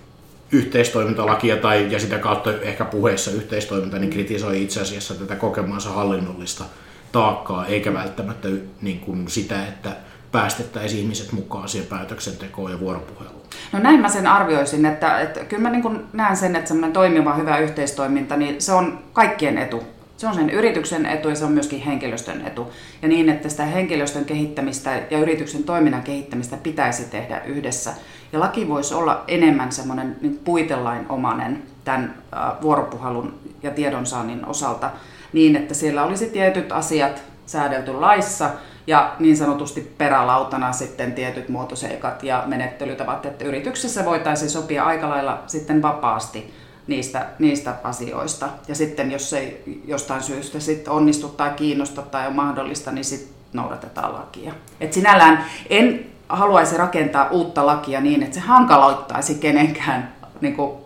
yhteistoimintalakia 0.51 1.57
tai 1.57 1.91
ja 1.91 1.99
sitä 1.99 2.17
kautta 2.17 2.61
ehkä 2.61 2.85
puheessa 2.85 3.31
yhteistoiminta, 3.31 3.99
niin 3.99 4.09
kritisoi 4.09 4.63
itse 4.63 4.81
asiassa 4.81 5.15
tätä 5.15 5.35
kokemaansa 5.35 5.89
hallinnollista 5.89 6.63
taakkaa, 7.11 7.65
eikä 7.65 7.93
välttämättä 7.93 8.47
niin 8.81 8.99
kuin 8.99 9.27
sitä, 9.27 9.67
että 9.67 9.95
päästettäisiin 10.31 11.01
ihmiset 11.01 11.31
mukaan 11.31 11.69
siihen 11.69 11.89
päätöksentekoon 11.89 12.71
ja 12.71 12.79
vuoropuheluun. 12.79 13.41
No 13.71 13.79
näin 13.79 13.99
mä 13.99 14.09
sen 14.09 14.27
arvioisin, 14.27 14.85
että, 14.85 15.19
että 15.19 15.39
kyllä 15.39 15.61
mä 15.61 15.69
niin 15.69 16.05
näen 16.13 16.37
sen, 16.37 16.55
että 16.55 16.67
semmoinen 16.67 16.93
toimiva 16.93 17.33
hyvä 17.33 17.57
yhteistoiminta, 17.57 18.37
niin 18.37 18.61
se 18.61 18.73
on 18.73 18.99
kaikkien 19.13 19.57
etu. 19.57 19.83
Se 20.17 20.27
on 20.27 20.35
sen 20.35 20.49
yrityksen 20.49 21.05
etu 21.05 21.29
ja 21.29 21.35
se 21.35 21.45
on 21.45 21.51
myöskin 21.51 21.81
henkilöstön 21.81 22.47
etu. 22.47 22.71
Ja 23.01 23.07
niin, 23.07 23.29
että 23.29 23.49
sitä 23.49 23.65
henkilöstön 23.65 24.25
kehittämistä 24.25 25.01
ja 25.11 25.19
yrityksen 25.19 25.63
toiminnan 25.63 26.03
kehittämistä 26.03 26.57
pitäisi 26.57 27.03
tehdä 27.03 27.41
yhdessä. 27.45 27.93
Ja 28.33 28.39
laki 28.39 28.67
voisi 28.67 28.93
olla 28.93 29.23
enemmän 29.27 29.71
semmoinen 29.71 30.15
niin 30.21 30.39
puitelainomainen 30.43 31.63
tämän 31.83 32.13
vuoropuhelun 32.61 33.33
ja 33.63 33.71
tiedonsaannin 33.71 34.45
osalta 34.45 34.91
niin, 35.33 35.55
että 35.55 35.73
siellä 35.73 36.03
olisi 36.03 36.29
tietyt 36.29 36.71
asiat 36.71 37.23
säädelty 37.45 37.93
laissa 37.93 38.49
ja 38.87 39.15
niin 39.19 39.37
sanotusti 39.37 39.93
perälautana 39.97 40.71
sitten 40.71 41.13
tietyt 41.13 41.49
muotoseikat 41.49 42.23
ja 42.23 42.43
menettelytavat, 42.45 43.25
että 43.25 43.45
yrityksessä 43.45 44.05
voitaisiin 44.05 44.49
sopia 44.49 44.83
aika 44.83 45.09
lailla 45.09 45.43
sitten 45.47 45.81
vapaasti 45.81 46.53
niistä, 46.87 47.25
niistä 47.39 47.75
asioista. 47.83 48.49
Ja 48.67 48.75
sitten 48.75 49.11
jos 49.11 49.33
ei 49.33 49.81
jostain 49.85 50.23
syystä 50.23 50.59
sit 50.59 50.87
onnistu 50.87 51.27
tai 51.27 51.51
kiinnosta 51.55 52.01
tai 52.01 52.27
on 52.27 52.35
mahdollista, 52.35 52.91
niin 52.91 53.05
sitten 53.05 53.35
noudatetaan 53.53 54.13
lakia. 54.13 54.53
Et 54.79 54.93
sinällään 54.93 55.45
en 55.69 56.05
haluaisi 56.29 56.77
rakentaa 56.77 57.29
uutta 57.29 57.65
lakia 57.65 58.01
niin, 58.01 58.23
että 58.23 58.35
se 58.35 58.39
hankaloittaisi 58.39 59.35
kenenkään 59.35 60.13
niin 60.41 60.55
kuin, 60.55 60.80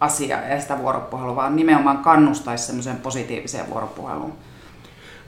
asiaa 0.00 0.40
ja 0.40 0.60
sitä 0.60 0.78
vuoropuhelua, 0.78 1.36
vaan 1.36 1.56
nimenomaan 1.56 1.98
kannustaisi 1.98 2.64
semmoiseen 2.64 2.96
positiiviseen 2.96 3.70
vuoropuheluun. 3.70 4.32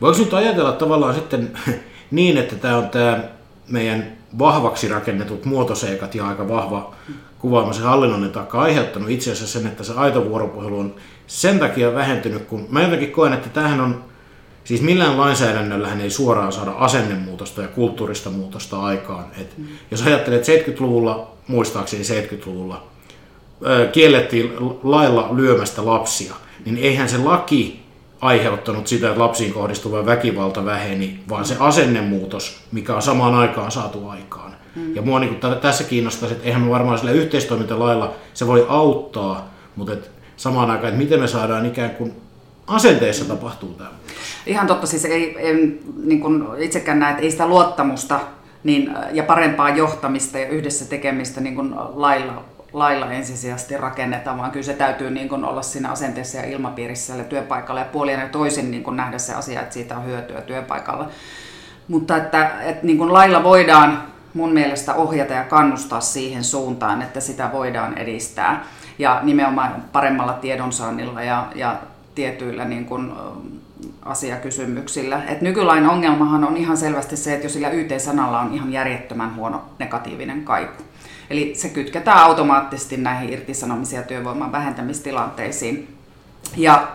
Voiko 0.00 0.18
nyt 0.18 0.34
ajatella 0.34 0.72
tavallaan 0.72 1.14
sitten 1.14 1.52
niin, 2.10 2.36
että 2.36 2.56
tämä 2.56 2.76
on 2.76 2.88
tämä 2.88 3.20
meidän 3.68 4.12
vahvaksi 4.38 4.88
rakennetut 4.88 5.44
muotoseikat 5.44 6.14
ja 6.14 6.28
aika 6.28 6.48
vahva 6.48 6.94
kuvaamisen 7.38 7.84
hallinnollinen 7.84 8.32
taakka 8.32 8.60
aiheuttanut 8.60 9.10
itse 9.10 9.32
asiassa 9.32 9.58
sen, 9.58 9.68
että 9.68 9.84
se 9.84 9.92
aito 9.96 10.28
vuoropuhelu 10.28 10.78
on 10.78 10.94
sen 11.26 11.58
takia 11.58 11.94
vähentynyt, 11.94 12.44
kun 12.44 12.66
mä 12.70 12.82
jotenkin 12.82 13.10
koen, 13.10 13.32
että 13.32 13.48
tähän 13.48 13.80
on, 13.80 14.04
siis 14.64 14.82
millään 14.82 15.16
lainsäädännöllähän 15.16 16.00
ei 16.00 16.10
suoraan 16.10 16.52
saada 16.52 16.70
asennemuutosta 16.70 17.62
ja 17.62 17.68
kulttuurista 17.68 18.30
muutosta 18.30 18.82
aikaan. 18.82 19.24
Et 19.40 19.58
mm. 19.58 19.66
Jos 19.90 20.02
ajattelet 20.02 20.46
70-luvulla, 20.48 21.30
muistaakseni 21.48 22.02
70-luvulla, 22.02 22.86
kiellettiin 23.92 24.52
lailla 24.82 25.28
lyömästä 25.36 25.86
lapsia, 25.86 26.34
niin 26.64 26.76
eihän 26.76 27.08
se 27.08 27.18
laki 27.18 27.80
aiheuttanut 28.20 28.86
sitä, 28.86 29.08
että 29.08 29.20
lapsiin 29.20 29.52
kohdistuva 29.52 30.06
väkivalta 30.06 30.64
väheni, 30.64 31.20
vaan 31.28 31.44
se 31.44 31.56
asennemuutos, 31.60 32.60
mikä 32.72 32.94
on 32.94 33.02
samaan 33.02 33.34
aikaan 33.34 33.70
saatu 33.70 34.08
aikaan. 34.08 34.52
Mm. 34.76 34.94
Ja 34.94 35.02
mua 35.02 35.20
niin 35.20 35.34
kuin 35.34 35.60
tässä 35.60 35.84
kiinnostaisi, 35.84 36.34
että 36.34 36.46
eihän 36.46 36.62
me 36.62 36.70
varmaan 36.70 36.98
sillä 36.98 37.12
yhteistoimintalailla 37.12 38.12
se 38.34 38.46
voi 38.46 38.66
auttaa, 38.68 39.54
mutta 39.76 39.92
et 39.92 40.10
samaan 40.36 40.70
aikaan, 40.70 40.88
että 40.88 41.02
miten 41.02 41.20
me 41.20 41.26
saadaan 41.26 41.66
ikään 41.66 41.90
kuin 41.90 42.12
asenteessa 42.66 43.24
tapahtuu 43.24 43.68
tämä. 43.68 43.90
Ihan 44.46 44.66
totta, 44.66 44.86
siis 44.86 45.04
ei, 45.04 45.36
en 45.38 45.78
niin 46.04 46.20
kuin 46.20 46.44
itsekään 46.58 46.98
näe, 46.98 47.10
että 47.10 47.22
ei 47.22 47.30
sitä 47.30 47.46
luottamusta 47.46 48.20
niin, 48.64 48.90
ja 49.12 49.22
parempaa 49.22 49.70
johtamista 49.70 50.38
ja 50.38 50.48
yhdessä 50.48 50.84
tekemistä 50.84 51.40
niin 51.40 51.54
kuin 51.54 51.74
lailla 51.94 52.44
lailla 52.72 53.12
ensisijaisesti 53.12 53.76
rakennetaan, 53.76 54.38
vaan 54.38 54.50
kyllä 54.50 54.66
se 54.66 54.74
täytyy 54.74 55.10
niin 55.10 55.28
kuin 55.28 55.44
olla 55.44 55.62
siinä 55.62 55.90
asenteessa 55.90 56.38
ja 56.38 56.44
ilmapiirissä 56.44 57.14
ja 57.14 57.24
työpaikalla 57.24 57.80
ja 57.80 57.86
puolien 57.86 58.20
ja 58.20 58.28
toisin 58.28 58.70
niin 58.70 58.82
kuin 58.82 58.96
nähdä 58.96 59.18
se 59.18 59.34
asia, 59.34 59.60
että 59.60 59.74
siitä 59.74 59.96
on 59.96 60.06
hyötyä 60.06 60.40
työpaikalla. 60.40 61.08
Mutta 61.88 62.16
että, 62.16 62.50
että 62.60 62.86
niin 62.86 62.98
kuin 62.98 63.12
lailla 63.12 63.44
voidaan 63.44 64.02
mun 64.34 64.52
mielestä 64.52 64.94
ohjata 64.94 65.32
ja 65.32 65.44
kannustaa 65.44 66.00
siihen 66.00 66.44
suuntaan, 66.44 67.02
että 67.02 67.20
sitä 67.20 67.50
voidaan 67.52 67.98
edistää 67.98 68.64
ja 68.98 69.20
nimenomaan 69.22 69.84
paremmalla 69.92 70.32
tiedonsaannilla 70.32 71.22
ja, 71.22 71.46
ja 71.54 71.76
tietyillä 72.14 72.64
niin 72.64 72.86
kuin, 72.86 73.12
asiakysymyksillä. 74.02 75.22
Et 75.28 75.40
nykylain 75.40 75.86
ongelmahan 75.86 76.44
on 76.44 76.56
ihan 76.56 76.76
selvästi 76.76 77.16
se, 77.16 77.34
että 77.34 77.46
jos 77.46 77.52
sillä 77.52 77.68
YT-sanalla 77.68 78.40
on 78.40 78.54
ihan 78.54 78.72
järjettömän 78.72 79.34
huono 79.36 79.64
negatiivinen 79.78 80.44
kaiku. 80.44 80.82
Eli 81.30 81.54
se 81.54 81.68
kytketään 81.68 82.18
automaattisesti 82.18 82.96
näihin 82.96 83.32
irtisanomisia 83.32 84.02
työvoiman 84.02 84.52
vähentämistilanteisiin. 84.52 85.96
Ja 86.56 86.88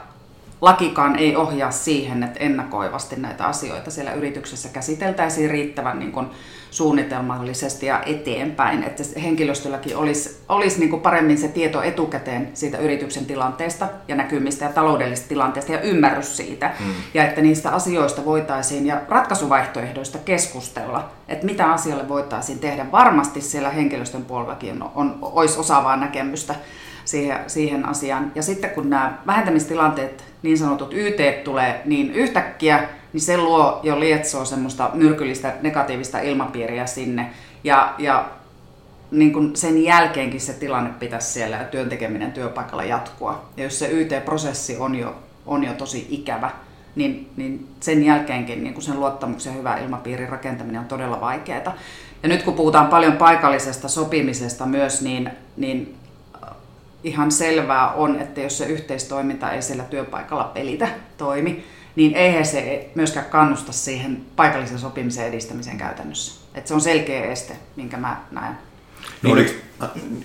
lakikaan 0.62 1.16
ei 1.16 1.36
ohjaa 1.36 1.72
siihen, 1.72 2.24
että 2.24 2.40
ennakoivasti 2.40 3.16
näitä 3.16 3.46
asioita 3.46 3.92
siellä 3.92 4.14
yrityksessä 4.14 4.70
käsiteltäisiin 4.70 5.50
riittävän 5.50 6.00
niin 6.00 6.12
kuin 6.12 6.28
suunnitelmallisesti 6.74 7.86
ja 7.86 8.04
eteenpäin, 8.06 8.84
että 8.84 9.04
henkilöstölläkin 9.24 9.98
olisi, 9.98 10.44
olisi 10.50 10.80
niin 10.80 10.90
kuin 10.90 11.02
paremmin 11.02 11.38
se 11.38 11.48
tieto 11.48 11.82
etukäteen 11.82 12.50
siitä 12.54 12.78
yrityksen 12.78 13.26
tilanteesta 13.26 13.88
ja 14.08 14.16
näkymistä 14.16 14.66
ja 14.66 14.72
taloudellisesta 14.72 15.30
tilanteesta 15.30 15.72
ja 15.72 15.82
ymmärrys 15.82 16.38
siitä, 16.38 16.72
mm. 16.80 16.86
ja 17.14 17.24
että 17.24 17.42
niistä 17.42 17.70
asioista 17.70 18.26
voitaisiin 18.26 18.86
ja 18.86 19.02
ratkaisuvaihtoehdoista 19.10 20.18
keskustella, 20.18 21.10
että 21.28 21.46
mitä 21.46 21.72
asialle 21.72 22.10
voitaisiin 22.10 22.60
tehdä. 22.60 22.92
Varmasti 22.92 23.42
siellä 23.42 23.70
henkilöstön 23.70 24.26
puolellakin 24.26 24.84
on, 24.84 24.92
on, 24.96 25.18
olisi 25.22 25.60
osaavaa 25.60 25.98
näkemystä 25.98 26.56
siihen, 27.06 27.40
siihen 27.48 27.86
asiaan. 27.86 28.32
Ja 28.36 28.44
sitten 28.44 28.70
kun 28.70 28.90
nämä 28.90 29.18
vähentämistilanteet, 29.28 30.24
niin 30.44 30.58
sanotut 30.58 30.94
YT 30.94 31.44
tulee 31.44 31.82
niin 31.86 32.12
yhtäkkiä, 32.12 32.90
niin 33.14 33.22
se 33.22 33.38
luo 33.38 33.80
jo 33.84 34.00
lietsoa 34.00 34.46
semmoista 34.46 34.92
myrkyllistä 34.94 35.54
negatiivista 35.62 36.20
ilmapiiriä 36.20 36.86
sinne. 36.86 37.32
Ja, 37.64 37.94
ja 37.98 38.30
niin 39.12 39.34
kuin 39.34 39.56
sen 39.56 39.84
jälkeenkin 39.84 40.42
se 40.42 40.54
tilanne 40.54 40.90
pitäisi 41.00 41.34
siellä 41.34 41.56
ja 41.56 41.64
työntekeminen 41.64 42.32
työpaikalla 42.32 42.84
jatkua. 42.84 43.46
Ja 43.58 43.64
jos 43.64 43.80
se 43.80 43.88
YT-prosessi 43.92 44.78
on 44.78 44.96
jo, 44.96 45.16
on 45.46 45.64
jo 45.64 45.74
tosi 45.74 46.08
ikävä, 46.10 46.52
niin, 46.96 47.30
niin 47.36 47.68
sen 47.80 48.06
jälkeenkin 48.06 48.64
niin 48.64 48.74
kuin 48.74 48.84
sen 48.84 49.00
luottamuksen 49.00 49.52
ja 49.52 49.58
hyvän 49.58 49.84
ilmapiirin 49.84 50.30
rakentaminen 50.30 50.82
on 50.82 50.88
todella 50.88 51.22
vaikeaa. 51.22 51.74
Ja 52.24 52.30
nyt 52.30 52.44
kun 52.44 52.54
puhutaan 52.54 52.88
paljon 52.88 53.14
paikallisesta 53.14 53.88
sopimisesta 53.88 54.66
myös, 54.66 55.02
niin, 55.02 55.30
niin 55.58 55.96
ihan 57.04 57.32
selvää 57.32 57.92
on, 57.92 58.20
että 58.20 58.42
jos 58.42 58.58
se 58.58 58.66
yhteistoiminta 58.66 59.52
ei 59.52 59.62
siellä 59.62 59.84
työpaikalla 59.84 60.44
pelitä 60.44 60.88
toimi, 61.18 61.64
niin 61.96 62.16
eihän 62.16 62.46
se 62.46 62.90
myöskään 62.96 63.26
kannusta 63.26 63.72
siihen 63.72 64.22
paikallisen 64.36 64.80
sopimisen 64.80 65.28
edistämiseen 65.28 65.78
käytännössä. 65.78 66.42
Että 66.56 66.68
se 66.68 66.74
on 66.74 66.82
selkeä 66.82 67.26
este, 67.26 67.54
minkä 67.76 67.98
mä 67.98 68.22
näen. 68.32 68.58
No, 69.22 69.32
oliko, 69.32 69.52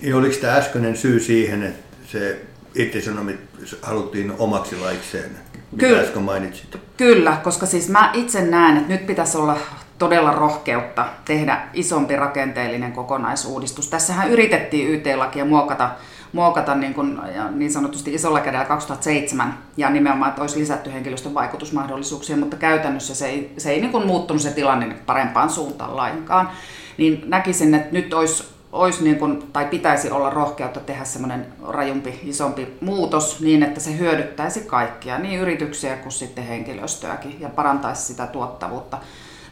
niin 0.01 0.15
oliko 0.15 0.35
tämä 0.41 0.55
äskeinen 0.55 0.97
syy 0.97 1.19
siihen, 1.19 1.63
että 1.63 1.95
se 2.11 2.41
irtisanomit 2.75 3.39
haluttiin 3.81 4.33
omaksi 4.39 4.75
laikseen, 4.75 5.29
mitä 5.71 5.85
Kyllä. 5.85 6.01
äsken 6.01 6.21
mainitsit? 6.21 6.77
Kyllä, 6.97 7.37
koska 7.43 7.65
siis 7.65 7.89
mä 7.89 8.11
itse 8.13 8.41
näen, 8.41 8.77
että 8.77 8.93
nyt 8.93 9.07
pitäisi 9.07 9.37
olla 9.37 9.57
todella 9.97 10.31
rohkeutta 10.31 11.05
tehdä 11.25 11.67
isompi 11.73 12.15
rakenteellinen 12.15 12.91
kokonaisuudistus. 12.91 13.87
Tässähän 13.87 14.29
yritettiin 14.29 14.89
YT-lakia 14.89 15.45
muokata 15.45 15.89
muokata 16.33 16.75
niin, 16.75 16.93
kuin, 16.93 17.19
niin 17.51 17.71
sanotusti 17.71 18.13
isolla 18.13 18.39
kädellä 18.39 18.65
2007 18.65 19.57
ja 19.77 19.89
nimenomaan, 19.89 20.29
että 20.29 20.41
olisi 20.41 20.59
lisätty 20.59 20.93
henkilöstön 20.93 21.33
vaikutusmahdollisuuksia, 21.33 22.37
mutta 22.37 22.57
käytännössä 22.57 23.15
se 23.15 23.27
ei, 23.27 23.53
se 23.57 23.71
ei 23.71 23.81
niin 23.81 23.91
kuin 23.91 24.07
muuttunut 24.07 24.41
se 24.41 24.51
tilanne 24.51 24.95
parempaan 25.05 25.49
suuntaan 25.49 25.97
lainkaan. 25.97 26.49
Niin 26.97 27.23
näkisin, 27.25 27.73
että 27.73 27.91
nyt 27.91 28.13
olisi 28.13 28.59
olisi 28.71 29.03
niin 29.03 29.19
kuin, 29.19 29.43
tai 29.53 29.65
pitäisi 29.65 30.11
olla 30.11 30.29
rohkeutta 30.29 30.79
tehdä 30.79 31.03
semmoinen 31.03 31.47
rajumpi, 31.67 32.19
isompi 32.23 32.77
muutos 32.81 33.41
niin, 33.41 33.63
että 33.63 33.79
se 33.79 33.97
hyödyttäisi 33.97 34.61
kaikkia, 34.61 35.19
niin 35.19 35.39
yrityksiä 35.39 35.95
kuin 35.95 36.11
sitten 36.11 36.43
henkilöstöäkin 36.43 37.41
ja 37.41 37.49
parantaisi 37.49 38.01
sitä 38.01 38.27
tuottavuutta 38.27 38.97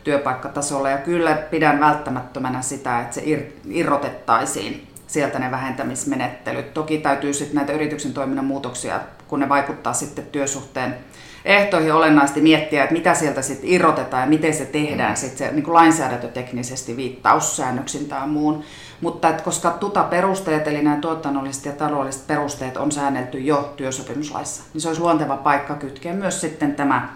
työpaikkatasolla. 0.03 0.89
Ja 0.89 0.97
kyllä 0.97 1.35
pidän 1.35 1.79
välttämättömänä 1.79 2.61
sitä, 2.61 2.99
että 2.99 3.15
se 3.15 3.23
irrotettaisiin 3.69 4.86
sieltä 5.07 5.39
ne 5.39 5.51
vähentämismenettelyt. 5.51 6.73
Toki 6.73 6.97
täytyy 6.97 7.33
sitten 7.33 7.55
näitä 7.55 7.73
yrityksen 7.73 8.13
toiminnan 8.13 8.45
muutoksia, 8.45 8.99
kun 9.27 9.39
ne 9.39 9.49
vaikuttaa 9.49 9.93
sitten 9.93 10.25
työsuhteen 10.25 10.97
ehtoihin 11.47 11.93
olennaisesti 11.93 12.41
miettiä, 12.41 12.83
että 12.83 12.93
mitä 12.93 13.13
sieltä 13.13 13.41
sitten 13.41 13.69
irrotetaan 13.69 14.23
ja 14.23 14.29
miten 14.29 14.53
se 14.53 14.65
tehdään 14.65 15.11
mm. 15.11 15.15
sitten 15.15 15.37
se 15.37 15.53
niin 15.53 15.63
kuin 15.63 15.73
lainsäädäntöteknisesti 15.73 16.97
viittaussäännöksin 16.97 18.05
tai 18.05 18.27
muun. 18.27 18.63
Mutta 19.01 19.29
että 19.29 19.43
koska 19.43 19.69
tuta 19.69 20.03
perusteet, 20.03 20.67
eli 20.67 20.81
nämä 20.81 20.95
tuotannolliset 20.95 21.65
ja 21.65 21.71
taloudelliset 21.71 22.27
perusteet 22.27 22.77
on 22.77 22.91
säännelty 22.91 23.39
jo 23.39 23.73
työsopimuslaissa, 23.77 24.63
niin 24.73 24.81
se 24.81 24.87
olisi 24.87 25.01
luonteva 25.01 25.37
paikka 25.37 25.75
kytkeä 25.75 26.13
myös 26.13 26.41
sitten 26.41 26.75
tämä 26.75 27.09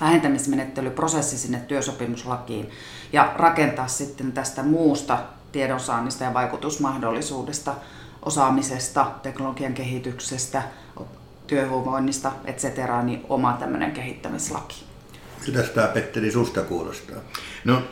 vähentämismenettelyprosessi 0.00 1.38
sinne 1.38 1.58
työsopimuslakiin 1.58 2.70
ja 3.12 3.32
rakentaa 3.36 3.86
sitten 3.86 4.32
tästä 4.32 4.62
muusta 4.62 5.18
tiedonsaannista 5.56 6.24
ja 6.24 6.34
vaikutusmahdollisuudesta, 6.34 7.74
osaamisesta, 8.22 9.06
teknologian 9.22 9.74
kehityksestä, 9.74 10.62
työhyvinvoinnista, 11.46 12.32
etc. 12.44 12.64
niin 13.02 13.24
oma 13.28 13.52
tämmöinen 13.52 13.92
kehittämislaki. 13.92 14.84
Mitä 15.46 15.62
tämä 15.62 15.86
Petteri 15.86 16.30
susta 16.30 16.62
kuulostaa? 16.62 17.16
No 17.64 17.82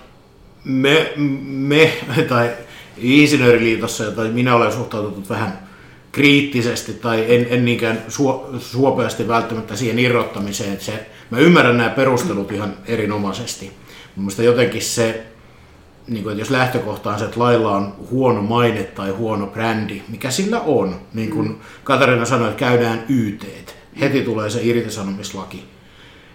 me, 0.65 1.13
me 1.45 1.93
tai 2.29 2.51
Insinööriliitossa, 2.97 4.13
tai 4.13 4.29
minä 4.29 4.55
olen 4.55 4.73
suhtautunut 4.73 5.29
vähän 5.29 5.69
kriittisesti 6.13 6.93
tai 6.93 7.35
en, 7.35 7.47
en 7.51 7.65
niinkään 7.65 8.03
suo, 8.09 8.51
suopeasti 8.59 9.29
välttämättä 9.29 9.77
siihen 9.77 9.99
irrottamiseen. 9.99 10.73
Että 10.73 10.85
se, 10.85 11.07
mä 11.31 11.39
ymmärrän 11.39 11.77
nämä 11.77 11.91
perustelut 11.91 12.53
ihan 12.53 12.77
erinomaisesti. 12.87 13.73
Mielestäni 14.17 14.47
jotenkin 14.47 14.83
se, 14.83 15.34
niin 16.09 16.23
kuin, 16.23 16.33
että 16.33 16.41
jos 16.41 16.51
lähtökohta 16.51 17.11
on 17.11 17.19
se, 17.19 17.25
että 17.25 17.41
lailla 17.41 17.77
on 17.77 17.95
huono 18.11 18.43
maine 18.43 18.83
tai 18.83 19.11
huono 19.11 19.47
brändi, 19.47 20.03
mikä 20.09 20.31
sillä 20.31 20.61
on, 20.61 20.95
niin 21.15 21.31
kuin 21.31 21.49
mm. 21.49 21.57
Katarina 21.85 22.25
sanoi, 22.25 22.49
että 22.49 22.59
käydään 22.59 23.05
YT, 23.09 23.47
heti 24.01 24.23
tulee 24.23 24.51
se 24.51 24.61
irtisanomislaki, 24.63 25.65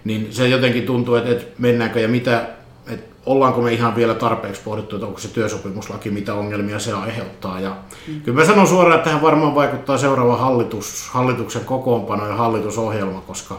niin 0.04 0.28
se 0.30 0.48
jotenkin 0.48 0.86
tuntuu, 0.86 1.14
että, 1.14 1.30
että 1.30 1.44
mennäänkö 1.58 2.00
ja 2.00 2.08
mitä, 2.08 2.48
että 2.86 3.16
ollaanko 3.26 3.60
me 3.60 3.72
ihan 3.72 3.96
vielä 3.96 4.14
tarpeeksi 4.14 4.60
pohdittu, 4.64 4.96
että 4.96 5.06
onko 5.06 5.18
se 5.18 5.28
työsopimuslaki, 5.28 6.10
mitä 6.10 6.34
ongelmia 6.34 6.78
se 6.78 6.92
aiheuttaa. 6.92 7.60
Ja 7.60 7.76
mm. 8.08 8.20
Kyllä 8.20 8.40
mä 8.40 8.46
sanon 8.46 8.66
suoraan, 8.66 8.96
että 8.96 9.04
tähän 9.04 9.22
varmaan 9.22 9.54
vaikuttaa 9.54 9.98
seuraava 9.98 10.36
hallitus, 10.36 11.08
hallituksen 11.08 11.64
kokoonpano 11.64 12.28
ja 12.28 12.34
hallitusohjelma, 12.34 13.20
koska 13.20 13.58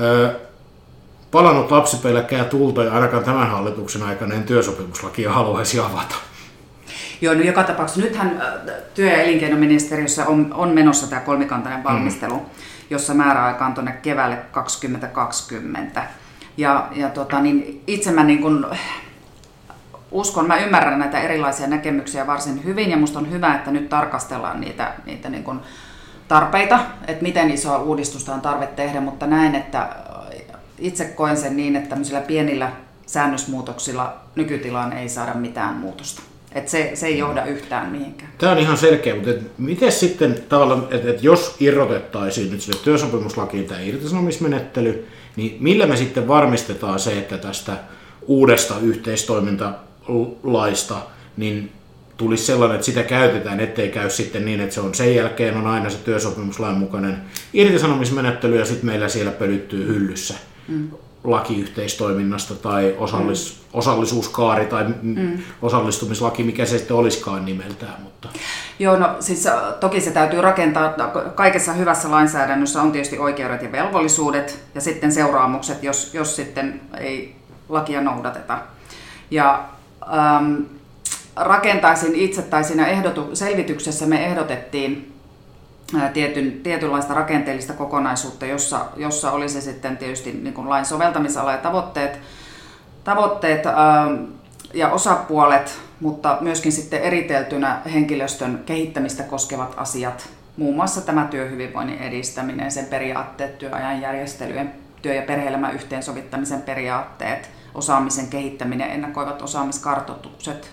ö, 0.00 0.34
palannut 1.30 1.70
lapsipelkkää 1.70 2.44
tulta 2.44 2.84
ja 2.84 2.92
ainakaan 2.92 3.24
tämän 3.24 3.50
hallituksen 3.50 4.02
aikana 4.02 4.34
en 4.34 4.42
työsopimuslakia 4.42 5.32
haluaisi 5.32 5.80
avata. 5.80 6.14
Joo, 7.20 7.34
no 7.34 7.40
joka 7.40 7.64
tapauksessa 7.64 8.00
nythän 8.00 8.42
työ- 8.94 9.12
ja 9.12 9.22
elinkeinoministeriössä 9.22 10.26
on, 10.26 10.54
on 10.54 10.68
menossa 10.68 11.06
tämä 11.06 11.20
kolmikantainen 11.20 11.84
valmistelu, 11.84 12.34
mm. 12.34 12.44
jossa 12.90 13.14
määräaika 13.14 13.66
on 13.66 13.74
tuonne 13.74 13.92
keväälle 13.92 14.36
2020. 14.52 16.02
Ja, 16.56 16.88
ja 16.92 17.08
tota, 17.08 17.40
niin 17.40 17.82
itse 17.86 18.12
mä 18.12 18.24
niin 18.24 18.42
kun, 18.42 18.66
uskon, 20.10 20.46
mä 20.46 20.56
ymmärrän 20.56 20.98
näitä 20.98 21.20
erilaisia 21.20 21.66
näkemyksiä 21.66 22.26
varsin 22.26 22.64
hyvin 22.64 22.90
ja 22.90 22.96
musta 22.96 23.18
on 23.18 23.30
hyvä, 23.30 23.54
että 23.54 23.70
nyt 23.70 23.88
tarkastellaan 23.88 24.60
niitä, 24.60 24.92
niitä 25.06 25.28
niin 25.28 25.44
kun 25.44 25.62
tarpeita, 26.28 26.80
että 27.06 27.22
miten 27.22 27.50
isoa 27.50 27.78
uudistusta 27.78 28.34
on 28.34 28.40
tarve 28.40 28.66
tehdä, 28.66 29.00
mutta 29.00 29.26
näen, 29.26 29.54
että 29.54 29.88
itse 30.80 31.04
koen 31.04 31.36
sen 31.36 31.56
niin, 31.56 31.76
että 31.76 31.88
tämmöisillä 31.88 32.20
pienillä 32.20 32.72
säännösmuutoksilla 33.06 34.16
nykytilaan 34.36 34.92
ei 34.92 35.08
saada 35.08 35.34
mitään 35.34 35.74
muutosta. 35.74 36.22
Et 36.52 36.68
se, 36.68 36.90
se 36.94 37.06
ei 37.06 37.18
johda 37.18 37.44
yhtään 37.44 37.92
mihinkään. 37.92 38.32
Tämä 38.38 38.52
on 38.52 38.58
ihan 38.58 38.76
selkeä, 38.76 39.14
mutta 39.14 39.30
et 39.30 39.58
miten 39.58 39.92
sitten 39.92 40.42
tavallaan, 40.48 40.86
että 40.90 41.10
et 41.10 41.22
jos 41.22 41.56
irrotettaisiin 41.60 42.50
nyt 42.50 42.60
sille 42.60 42.80
työsopimuslakiin 42.84 43.64
tämä 43.64 43.80
irtisanomismenettely, 43.80 45.06
niin 45.36 45.56
millä 45.60 45.86
me 45.86 45.96
sitten 45.96 46.28
varmistetaan 46.28 46.98
se, 46.98 47.18
että 47.18 47.38
tästä 47.38 47.76
uudesta 48.26 48.74
yhteistoimintalaista 48.82 50.96
niin 51.36 51.72
tulisi 52.16 52.44
sellainen, 52.44 52.74
että 52.74 52.84
sitä 52.84 53.02
käytetään, 53.02 53.60
ettei 53.60 53.88
käy 53.88 54.10
sitten 54.10 54.44
niin, 54.44 54.60
että 54.60 54.74
se 54.74 54.80
on 54.80 54.94
sen 54.94 55.14
jälkeen 55.14 55.56
on 55.56 55.66
aina 55.66 55.90
se 55.90 55.98
työsopimuslain 55.98 56.76
mukainen 56.76 57.16
irtisanomismenettely 57.52 58.58
ja 58.58 58.64
sitten 58.64 58.86
meillä 58.86 59.08
siellä 59.08 59.32
pölyttyy 59.32 59.86
hyllyssä 59.86 60.34
mm. 60.70 60.90
lakiyhteistoiminnasta 61.24 62.54
tai 62.54 62.94
osallis, 62.98 63.58
mm. 63.58 63.78
osallisuuskaari 63.78 64.66
tai 64.66 64.84
mm. 65.02 65.38
osallistumislaki, 65.62 66.42
mikä 66.42 66.66
se 66.66 66.78
sitten 66.78 66.96
olisikaan 66.96 67.44
nimeltään. 67.44 68.02
Mutta. 68.02 68.28
Joo, 68.78 68.96
no 68.96 69.16
siis 69.20 69.46
äh, 69.46 69.54
toki 69.80 70.00
se 70.00 70.10
täytyy 70.10 70.40
rakentaa, 70.40 70.94
kaikessa 71.34 71.72
hyvässä 71.72 72.10
lainsäädännössä 72.10 72.82
on 72.82 72.92
tietysti 72.92 73.18
oikeudet 73.18 73.62
ja 73.62 73.72
velvollisuudet 73.72 74.64
ja 74.74 74.80
sitten 74.80 75.12
seuraamukset, 75.12 75.82
jos, 75.82 76.14
jos 76.14 76.36
sitten 76.36 76.80
ei 76.98 77.36
lakia 77.68 78.00
noudateta. 78.00 78.58
Ja 79.30 79.64
ähm, 80.12 80.54
rakentaisin 81.36 82.14
itse, 82.14 82.42
tai 82.42 82.64
siinä 82.64 82.86
ehdotu, 82.86 83.36
selvityksessä 83.36 84.06
me 84.06 84.24
ehdotettiin 84.24 85.09
tietyn, 86.12 86.60
tietynlaista 86.62 87.14
rakenteellista 87.14 87.72
kokonaisuutta, 87.72 88.46
jossa, 88.46 88.80
jossa 88.96 89.32
olisi 89.32 89.60
sitten 89.60 89.96
tietysti 89.96 90.32
niin 90.32 90.54
kuin 90.54 90.68
lain 90.68 90.84
soveltamisala 90.84 91.52
ja 91.52 91.58
tavoitteet, 91.58 92.18
tavoitteet 93.04 93.62
ja 94.74 94.88
osapuolet, 94.88 95.78
mutta 96.00 96.38
myöskin 96.40 96.72
sitten 96.72 97.02
eriteltynä 97.02 97.80
henkilöstön 97.92 98.62
kehittämistä 98.66 99.22
koskevat 99.22 99.74
asiat, 99.76 100.28
muun 100.56 100.76
muassa 100.76 101.00
tämä 101.00 101.26
työhyvinvoinnin 101.30 101.98
edistäminen, 101.98 102.70
sen 102.70 102.86
periaatteet, 102.86 103.58
työajan 103.58 104.00
järjestelyjen, 104.00 104.72
työ- 105.02 105.14
ja 105.14 105.22
perhe-elämän 105.22 105.74
yhteensovittamisen 105.74 106.62
periaatteet, 106.62 107.50
osaamisen 107.74 108.28
kehittäminen, 108.28 108.90
ennakoivat 108.90 109.42
osaamiskartoitukset 109.42 110.70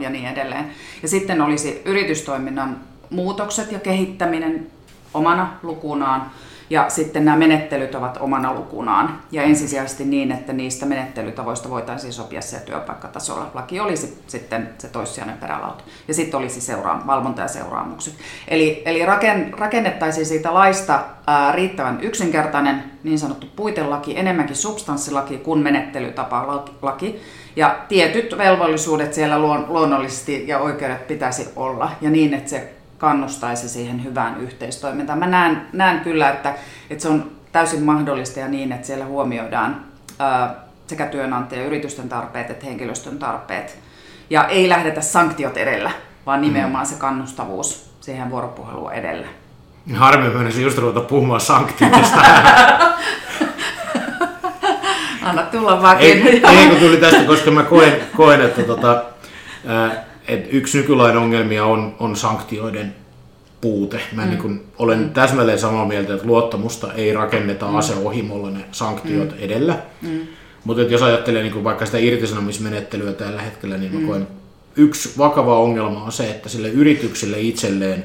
ja 0.00 0.10
niin 0.10 0.28
edelleen. 0.28 0.70
Ja 1.02 1.08
sitten 1.08 1.40
olisi 1.40 1.82
yritystoiminnan 1.84 2.80
muutokset 3.14 3.72
ja 3.72 3.78
kehittäminen 3.78 4.66
omana 5.14 5.58
lukunaan 5.62 6.30
ja 6.70 6.84
sitten 6.88 7.24
nämä 7.24 7.36
menettelyt 7.36 7.94
ovat 7.94 8.18
omana 8.20 8.54
lukunaan. 8.54 9.20
Ja 9.32 9.42
ensisijaisesti 9.42 10.04
niin, 10.04 10.32
että 10.32 10.52
niistä 10.52 10.86
menettelytavoista 10.86 11.70
voitaisiin 11.70 12.12
sopia 12.12 12.40
siellä 12.40 12.66
työpaikkatasolla. 12.66 13.50
Laki 13.54 13.80
olisi 13.80 14.22
sitten 14.26 14.68
se 14.78 14.88
toissijainen 14.88 15.38
perälauta. 15.38 15.84
Ja 16.08 16.14
sitten 16.14 16.38
olisi 16.38 16.60
seura- 16.60 17.06
valvonta 17.06 17.42
ja 17.42 17.48
seuraamukset. 17.48 18.14
Eli, 18.48 18.82
eli 18.86 19.06
raken, 19.06 19.54
rakennettaisiin 19.58 20.26
siitä 20.26 20.54
laista 20.54 21.04
ää, 21.26 21.52
riittävän 21.52 22.00
yksinkertainen 22.00 22.84
niin 23.02 23.18
sanottu 23.18 23.46
puitelaki, 23.56 24.18
enemmänkin 24.18 24.56
substanssilaki 24.56 25.38
kuin 25.38 25.60
menettelytapalaki. 25.60 27.20
Ja 27.56 27.78
tietyt 27.88 28.38
velvollisuudet 28.38 29.14
siellä 29.14 29.38
luon, 29.38 29.66
luonnollisesti 29.68 30.48
ja 30.48 30.58
oikeudet 30.58 31.06
pitäisi 31.06 31.48
olla. 31.56 31.90
Ja 32.00 32.10
niin, 32.10 32.34
että 32.34 32.50
se 32.50 32.73
kannustaisi 32.98 33.68
siihen 33.68 34.04
hyvään 34.04 34.40
yhteistoimintaan. 34.40 35.18
Mä 35.18 35.26
näen, 35.26 35.66
näen 35.72 36.00
kyllä, 36.00 36.30
että, 36.30 36.54
että 36.90 37.02
se 37.02 37.08
on 37.08 37.30
täysin 37.52 37.82
mahdollista 37.82 38.40
ja 38.40 38.48
niin, 38.48 38.72
että 38.72 38.86
siellä 38.86 39.04
huomioidaan 39.04 39.84
ää, 40.18 40.54
sekä 40.86 41.06
työnantaja- 41.06 41.60
ja 41.60 41.66
yritysten 41.66 42.08
tarpeet 42.08 42.50
että 42.50 42.66
henkilöstön 42.66 43.18
tarpeet. 43.18 43.78
Ja 44.30 44.48
ei 44.48 44.68
lähdetä 44.68 45.00
sanktiot 45.00 45.56
edellä, 45.56 45.90
vaan 46.26 46.40
nimenomaan 46.40 46.86
se 46.86 46.94
kannustavuus 46.94 47.90
siihen 48.00 48.30
vuoropuheluun 48.30 48.92
edellä. 48.92 49.26
Harmi, 49.94 50.28
mä 50.28 50.48
just 50.48 50.78
ruveta 50.78 51.00
puhumaan 51.00 51.40
sanktioista. 51.40 52.20
Anna 55.22 55.42
tulla 55.42 55.82
vaan. 55.82 55.98
Ei, 55.98 56.40
ei 56.48 56.68
kun 56.68 56.78
tuli 56.78 56.96
tästä, 56.96 57.24
koska 57.24 57.50
mä 57.50 57.62
koen, 57.62 57.92
koen 58.16 58.40
että 58.40 58.62
tota, 58.62 59.04
ää, 59.66 60.04
et 60.28 60.48
yksi 60.52 60.78
nykylain 60.78 61.16
ongelmia 61.16 61.64
on, 61.64 61.96
on 61.98 62.16
sanktioiden 62.16 62.94
puute. 63.60 64.00
Mä 64.12 64.22
mm. 64.22 64.28
niin 64.28 64.42
kun 64.42 64.64
olen 64.78 64.98
mm. 64.98 65.10
täsmälleen 65.10 65.58
samaa 65.58 65.86
mieltä, 65.86 66.14
että 66.14 66.26
luottamusta 66.26 66.92
ei 66.92 67.12
rakenneta 67.12 67.66
mm. 67.66 67.76
aseohimolla 67.76 68.50
ne 68.50 68.64
sanktiot 68.72 69.30
mm. 69.30 69.38
edellä. 69.38 69.78
Mm. 70.02 70.20
Mutta 70.64 70.82
jos 70.82 71.02
ajattelee 71.02 71.42
niin 71.42 71.64
vaikka 71.64 71.86
sitä 71.86 71.98
irtisanomismenettelyä 71.98 73.12
tällä 73.12 73.42
hetkellä, 73.42 73.76
niin 73.76 73.94
mm. 73.94 74.06
koen, 74.06 74.26
yksi 74.76 75.18
vakava 75.18 75.58
ongelma 75.58 76.04
on 76.04 76.12
se, 76.12 76.30
että 76.30 76.48
sille 76.48 76.68
yritykselle 76.68 77.40
itselleen 77.40 78.04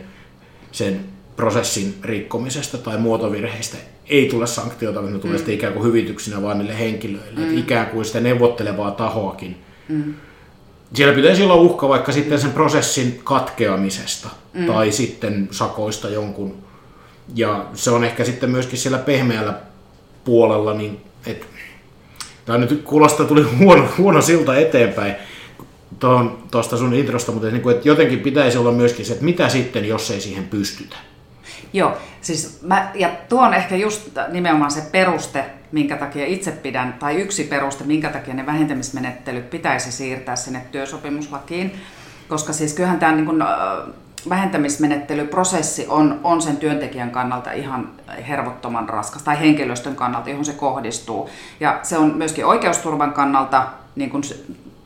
sen 0.71 0.99
prosessin 1.35 1.93
rikkomisesta 2.03 2.77
tai 2.77 2.97
muotovirheistä 2.97 3.77
ei 4.09 4.29
tule 4.29 4.47
sanktiota, 4.47 5.01
vaan 5.01 5.13
ne 5.13 5.19
tulee 5.19 5.37
mm. 5.37 5.53
ikään 5.53 5.73
kuin 5.73 5.85
hyvityksinä 5.85 6.41
vaan 6.41 6.57
niille 6.57 6.79
henkilöille. 6.79 7.39
Mm. 7.39 7.57
ikään 7.57 7.87
kuin 7.87 8.05
sitä 8.05 8.19
neuvottelevaa 8.19 8.91
tahoakin 8.91 9.57
mm 9.89 10.13
siellä 10.93 11.15
pitäisi 11.15 11.43
olla 11.43 11.55
uhka 11.55 11.89
vaikka 11.89 12.11
sitten 12.11 12.39
sen 12.39 12.51
prosessin 12.51 13.21
katkeamisesta 13.23 14.29
mm. 14.53 14.65
tai 14.65 14.91
sitten 14.91 15.47
sakoista 15.51 16.09
jonkun. 16.09 16.57
Ja 17.35 17.65
se 17.73 17.91
on 17.91 18.03
ehkä 18.03 18.25
sitten 18.25 18.49
myöskin 18.49 18.79
siellä 18.79 18.97
pehmeällä 18.97 19.53
puolella, 20.23 20.73
niin 20.73 21.01
että 21.25 21.45
tämä 22.45 22.57
nyt 22.57 22.81
kuulostaa 22.83 23.25
tuli 23.25 23.43
huono, 23.59 23.87
huono 23.97 24.21
silta 24.21 24.57
eteenpäin 24.57 25.15
tuosta 26.51 26.77
sun 26.77 26.93
introsta, 26.93 27.31
mutta 27.31 27.47
niin 27.47 27.61
kuin, 27.61 27.75
että 27.75 27.87
jotenkin 27.87 28.19
pitäisi 28.19 28.57
olla 28.57 28.71
myöskin 28.71 29.05
se, 29.05 29.13
että 29.13 29.25
mitä 29.25 29.49
sitten, 29.49 29.87
jos 29.87 30.11
ei 30.11 30.21
siihen 30.21 30.47
pystytä. 30.47 30.95
Joo, 31.73 31.97
siis 32.21 32.59
mä, 32.61 32.91
ja 32.93 33.09
tuo 33.29 33.41
on 33.41 33.53
ehkä 33.53 33.75
just 33.75 34.09
nimenomaan 34.31 34.71
se 34.71 34.81
peruste, 34.91 35.45
minkä 35.71 35.97
takia 35.97 36.25
itse 36.25 36.51
pidän, 36.51 36.95
tai 36.99 37.15
yksi 37.21 37.43
peruste, 37.43 37.83
minkä 37.83 38.09
takia 38.09 38.33
ne 38.33 38.45
vähentämismenettelyt 38.45 39.49
pitäisi 39.49 39.91
siirtää 39.91 40.35
sinne 40.35 40.61
työsopimuslakiin. 40.71 41.79
Koska 42.27 42.53
siis 42.53 42.73
kyllähän 42.73 42.99
tämä 42.99 43.11
niin 43.11 43.25
kuin, 43.25 43.43
vähentämismenettelyprosessi 44.29 45.85
on, 45.89 46.19
on 46.23 46.41
sen 46.41 46.57
työntekijän 46.57 47.11
kannalta 47.11 47.51
ihan 47.51 47.89
hervottoman 48.27 48.89
raskas, 48.89 49.23
tai 49.23 49.39
henkilöstön 49.39 49.95
kannalta, 49.95 50.29
johon 50.29 50.45
se 50.45 50.53
kohdistuu. 50.53 51.29
Ja 51.59 51.79
se 51.83 51.97
on 51.97 52.17
myöskin 52.17 52.45
oikeusturvan 52.45 53.13
kannalta 53.13 53.67
niin 53.95 54.09
kuin 54.09 54.23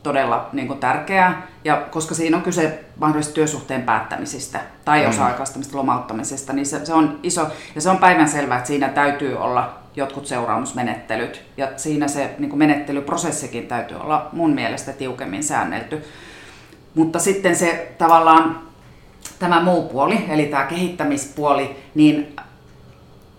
todella 0.04 0.48
niin 0.52 0.66
kuin 0.66 0.78
tärkeää, 0.78 1.46
ja 1.64 1.76
koska 1.90 2.14
siinä 2.14 2.36
on 2.36 2.42
kyse 2.42 2.84
mahdollisesti 2.96 3.34
työsuhteen 3.34 3.82
päättämisistä 3.82 4.60
tai 4.84 5.02
mm. 5.02 5.08
osa-aikaistamista 5.08 5.76
lomauttamisesta, 5.76 6.52
niin 6.52 6.66
se, 6.66 6.84
se 6.84 6.94
on 6.94 7.18
iso, 7.22 7.46
ja 7.74 7.80
se 7.80 7.90
on 7.90 7.98
päivän 7.98 8.28
selvää, 8.28 8.58
että 8.58 8.68
siinä 8.68 8.88
täytyy 8.88 9.36
olla 9.36 9.74
jotkut 9.96 10.26
seuraamusmenettelyt, 10.26 11.42
ja 11.56 11.68
siinä 11.76 12.08
se 12.08 12.34
niin 12.38 12.48
kuin 12.48 12.58
menettelyprosessikin 12.58 13.66
täytyy 13.66 13.96
olla 13.96 14.28
mun 14.32 14.50
mielestä 14.50 14.92
tiukemmin 14.92 15.42
säännelty. 15.42 16.04
Mutta 16.94 17.18
sitten 17.18 17.56
se 17.56 17.94
tavallaan 17.98 18.60
tämä 19.38 19.62
muu 19.62 19.88
puoli, 19.88 20.24
eli 20.28 20.46
tämä 20.46 20.64
kehittämispuoli, 20.64 21.76
niin 21.94 22.36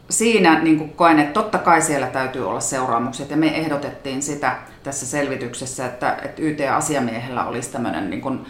siinä 0.09 0.59
niin 0.59 0.77
kuin 0.77 0.89
koen, 0.89 1.19
että 1.19 1.33
totta 1.33 1.57
kai 1.57 1.81
siellä 1.81 2.07
täytyy 2.07 2.49
olla 2.49 2.59
seuraamukset, 2.59 3.29
ja 3.29 3.37
me 3.37 3.57
ehdotettiin 3.57 4.21
sitä 4.21 4.55
tässä 4.85 5.05
selvityksessä, 5.05 5.85
että, 5.85 6.17
että 6.23 6.41
YT-asiamiehellä 6.41 7.45
olisi 7.45 7.71
tämmöinen 7.71 8.09
niin 8.09 8.21
kuin, 8.21 8.45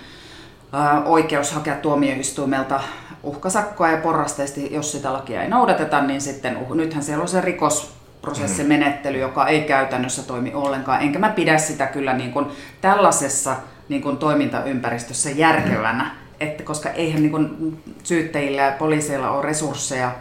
ä, 0.73 1.01
oikeus 1.05 1.51
hakea 1.51 1.75
tuomioistuimelta 1.75 2.81
uhkasakkoa 3.23 3.91
ja 3.91 3.97
porrasteisesti, 3.97 4.73
jos 4.73 4.91
sitä 4.91 5.13
lakia 5.13 5.41
ei 5.41 5.49
noudateta, 5.49 6.01
niin 6.01 6.21
sitten 6.21 6.57
uh, 6.57 6.75
nythän 6.75 7.03
siellä 7.03 7.21
on 7.21 7.27
se 7.27 7.41
rikosprosessimenettely, 7.41 9.19
joka 9.19 9.47
ei 9.47 9.61
käytännössä 9.61 10.23
toimi 10.23 10.53
ollenkaan, 10.53 11.01
enkä 11.01 11.19
mä 11.19 11.29
pidä 11.29 11.57
sitä 11.57 11.85
kyllä 11.85 12.13
niin 12.13 12.31
kuin 12.31 12.45
tällaisessa 12.81 13.55
niin 13.89 14.01
kuin 14.01 14.17
toimintaympäristössä 14.17 15.29
järkevänä, 15.29 16.11
että 16.39 16.63
koska 16.63 16.89
eihän 16.89 17.21
niin 17.21 17.31
kuin 17.31 17.77
syyttäjillä 18.03 18.61
ja 18.61 18.71
poliiseilla 18.71 19.31
ole 19.31 19.45
resursseja, 19.45 20.11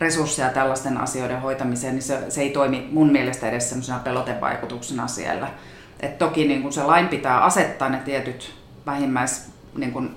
resursseja 0.00 0.48
tällaisten 0.48 0.98
asioiden 0.98 1.40
hoitamiseen, 1.40 1.94
niin 1.94 2.02
se, 2.02 2.18
se 2.28 2.40
ei 2.40 2.50
toimi 2.50 2.88
mun 2.92 3.12
mielestä 3.12 3.48
edes 3.48 3.68
sellaisena 3.68 3.98
pelotevaikutuksena 3.98 5.06
siellä. 5.06 5.48
Et 6.00 6.18
toki 6.18 6.48
niin 6.48 6.62
kuin 6.62 6.72
se 6.72 6.82
lain 6.82 7.08
pitää 7.08 7.44
asettaa 7.44 7.88
ne 7.88 7.98
tietyt 8.04 8.54
vähimmäis 8.86 9.50
niin 9.76 9.92
kuin 9.92 10.10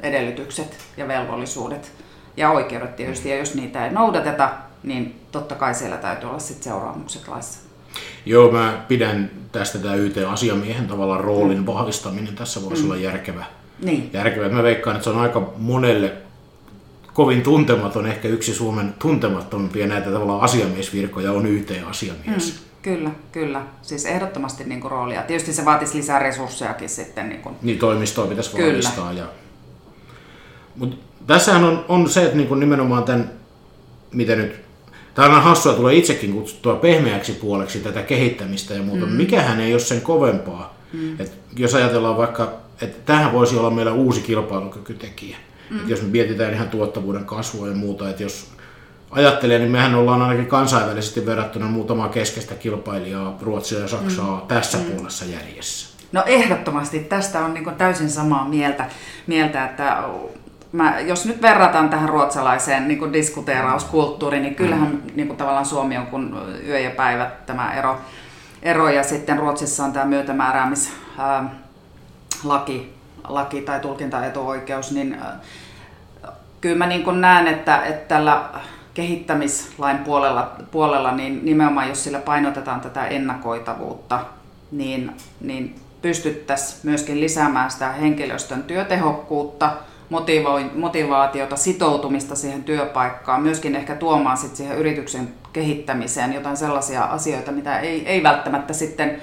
edellytykset 0.00 0.76
ja 0.96 1.08
velvollisuudet 1.08 1.92
ja 2.36 2.50
oikeudet 2.50 2.96
tietysti, 2.96 3.30
ja 3.30 3.38
jos 3.38 3.54
niitä 3.54 3.86
ei 3.86 3.92
noudateta, 3.92 4.50
niin 4.82 5.20
totta 5.32 5.54
kai 5.54 5.74
siellä 5.74 5.96
täytyy 5.96 6.28
olla 6.28 6.38
sit 6.38 6.62
seuraamukset 6.62 7.28
laissa. 7.28 7.58
Joo, 8.26 8.52
mä 8.52 8.84
pidän 8.88 9.30
tästä 9.52 9.78
tämä 9.78 9.94
YT-asiamiehen 9.94 10.86
tavallaan 10.86 11.24
roolin 11.24 11.66
vahvistaminen 11.66 12.34
tässä 12.34 12.62
voisi 12.62 12.82
mm. 12.82 12.90
olla 12.90 13.00
järkevä. 13.00 13.44
Niin. 13.82 14.10
järkevä. 14.12 14.48
Mä 14.48 14.62
veikkaan, 14.62 14.96
että 14.96 15.04
se 15.04 15.10
on 15.10 15.20
aika 15.20 15.52
monelle 15.56 16.12
kovin 17.18 17.42
tuntematon, 17.42 18.06
ehkä 18.06 18.28
yksi 18.28 18.54
Suomen 18.54 18.94
tuntemattomimpia 18.98 19.86
näitä 19.86 20.10
tavallaan 20.10 20.40
asiamiesvirkoja 20.40 21.32
on 21.32 21.46
YT-asiamies. 21.46 22.52
Mm, 22.52 22.58
kyllä, 22.82 23.10
kyllä. 23.32 23.62
Siis 23.82 24.06
ehdottomasti 24.06 24.64
niin 24.64 24.80
kuin 24.80 24.90
roolia. 24.90 25.22
Tietysti 25.22 25.52
se 25.52 25.64
vaatisi 25.64 25.98
lisää 25.98 26.18
resurssejakin 26.18 26.88
sitten. 26.88 27.28
Niin, 27.28 27.42
kuin... 27.42 27.54
niin 27.62 27.78
toimistoa 27.78 28.26
pitäisi 28.26 28.56
kyllä. 28.56 28.66
vahvistaa. 28.66 29.12
Ja... 29.12 29.24
Mut 30.76 30.98
tässähän 31.26 31.64
on, 31.64 31.84
on 31.88 32.08
se, 32.08 32.24
että 32.24 32.36
niin 32.36 32.48
kuin 32.48 32.60
nimenomaan 32.60 33.04
tämän, 33.04 33.30
mitä 34.12 34.36
nyt 34.36 34.60
Tämä 35.14 35.36
on 35.36 35.42
hassua, 35.42 35.72
tulee 35.72 35.94
itsekin 35.94 36.32
kutsuttua 36.32 36.76
pehmeäksi 36.76 37.32
puoleksi 37.32 37.78
tätä 37.78 38.02
kehittämistä 38.02 38.74
ja 38.74 38.82
muuta. 38.82 39.06
Mm. 39.06 39.12
Mikähän 39.12 39.60
ei 39.60 39.72
ole 39.72 39.80
sen 39.80 40.00
kovempaa. 40.00 40.76
Mm. 40.92 41.20
Et 41.20 41.32
jos 41.56 41.74
ajatellaan 41.74 42.16
vaikka, 42.16 42.52
että 42.82 42.98
tähän 43.06 43.32
voisi 43.32 43.56
olla 43.56 43.70
meillä 43.70 43.92
uusi 43.92 44.20
kilpailukykytekijä. 44.20 45.36
Mm. 45.36 45.47
Et 45.76 45.88
jos 45.88 46.02
me 46.02 46.08
mietitään 46.08 46.54
ihan 46.54 46.68
tuottavuuden 46.68 47.24
kasvua 47.24 47.68
ja 47.68 47.74
muuta, 47.74 48.10
että 48.10 48.22
jos 48.22 48.50
ajattelee, 49.10 49.58
niin 49.58 49.70
mehän 49.70 49.94
ollaan 49.94 50.22
ainakin 50.22 50.46
kansainvälisesti 50.46 51.26
verrattuna 51.26 51.66
muutamaa 51.66 52.08
keskeistä 52.08 52.54
kilpailijaa, 52.54 53.38
Ruotsia 53.42 53.78
ja 53.78 53.88
Saksaa, 53.88 54.40
mm. 54.40 54.46
tässä 54.46 54.78
mm. 54.78 54.84
puolessa 54.84 55.24
jäljessä. 55.24 55.98
No 56.12 56.22
ehdottomasti, 56.26 56.98
tästä 56.98 57.44
on 57.44 57.54
niin 57.54 57.74
täysin 57.78 58.10
samaa 58.10 58.48
mieltä, 58.48 58.86
mieltä 59.26 59.64
että 59.64 60.02
mä, 60.72 61.00
jos 61.00 61.26
nyt 61.26 61.42
verrataan 61.42 61.88
tähän 61.88 62.08
ruotsalaiseen 62.08 62.88
niin 62.88 62.98
kuin 62.98 63.12
diskuteerauskulttuuriin, 63.12 64.42
niin 64.42 64.54
kyllähän 64.54 64.90
mm. 64.90 65.00
niin 65.14 65.26
kuin 65.26 65.36
tavallaan 65.36 65.66
Suomi 65.66 65.96
on 65.96 66.06
kuin 66.06 66.34
yö 66.66 66.78
ja 66.78 66.90
päivä 66.90 67.30
tämä 67.46 67.74
ero, 67.74 68.00
ero 68.62 68.88
ja 68.88 69.02
sitten 69.02 69.38
Ruotsissa 69.38 69.84
on 69.84 69.92
tämä 69.92 70.04
myötämääräämislaki 70.04 72.97
laki 73.28 73.60
tai 73.60 73.80
tulkintaetuoikeus, 73.80 74.92
niin 74.92 75.16
kyllä 76.60 76.76
mä 76.76 76.86
niin 76.86 77.04
kuin 77.04 77.20
näen, 77.20 77.46
että, 77.46 77.84
että 77.84 78.14
tällä 78.14 78.44
kehittämislain 78.94 79.98
puolella, 79.98 80.52
puolella, 80.70 81.12
niin 81.12 81.44
nimenomaan 81.44 81.88
jos 81.88 82.04
sillä 82.04 82.18
painotetaan 82.18 82.80
tätä 82.80 83.06
ennakoitavuutta, 83.06 84.20
niin, 84.70 85.12
niin 85.40 85.74
pystyttäisiin 86.02 86.80
myöskin 86.82 87.20
lisäämään 87.20 87.70
sitä 87.70 87.92
henkilöstön 87.92 88.62
työtehokkuutta– 88.62 89.72
motivaatiota, 90.74 91.56
sitoutumista 91.56 92.36
siihen 92.36 92.64
työpaikkaan, 92.64 93.42
myöskin 93.42 93.76
ehkä 93.76 93.94
tuomaan 93.94 94.36
sit 94.36 94.56
siihen 94.56 94.78
yrityksen 94.78 95.28
kehittämiseen 95.52 96.32
jotain 96.32 96.56
sellaisia 96.56 97.04
asioita, 97.04 97.52
mitä 97.52 97.78
ei, 97.80 98.06
ei 98.06 98.22
välttämättä 98.22 98.72
sitten 98.72 99.22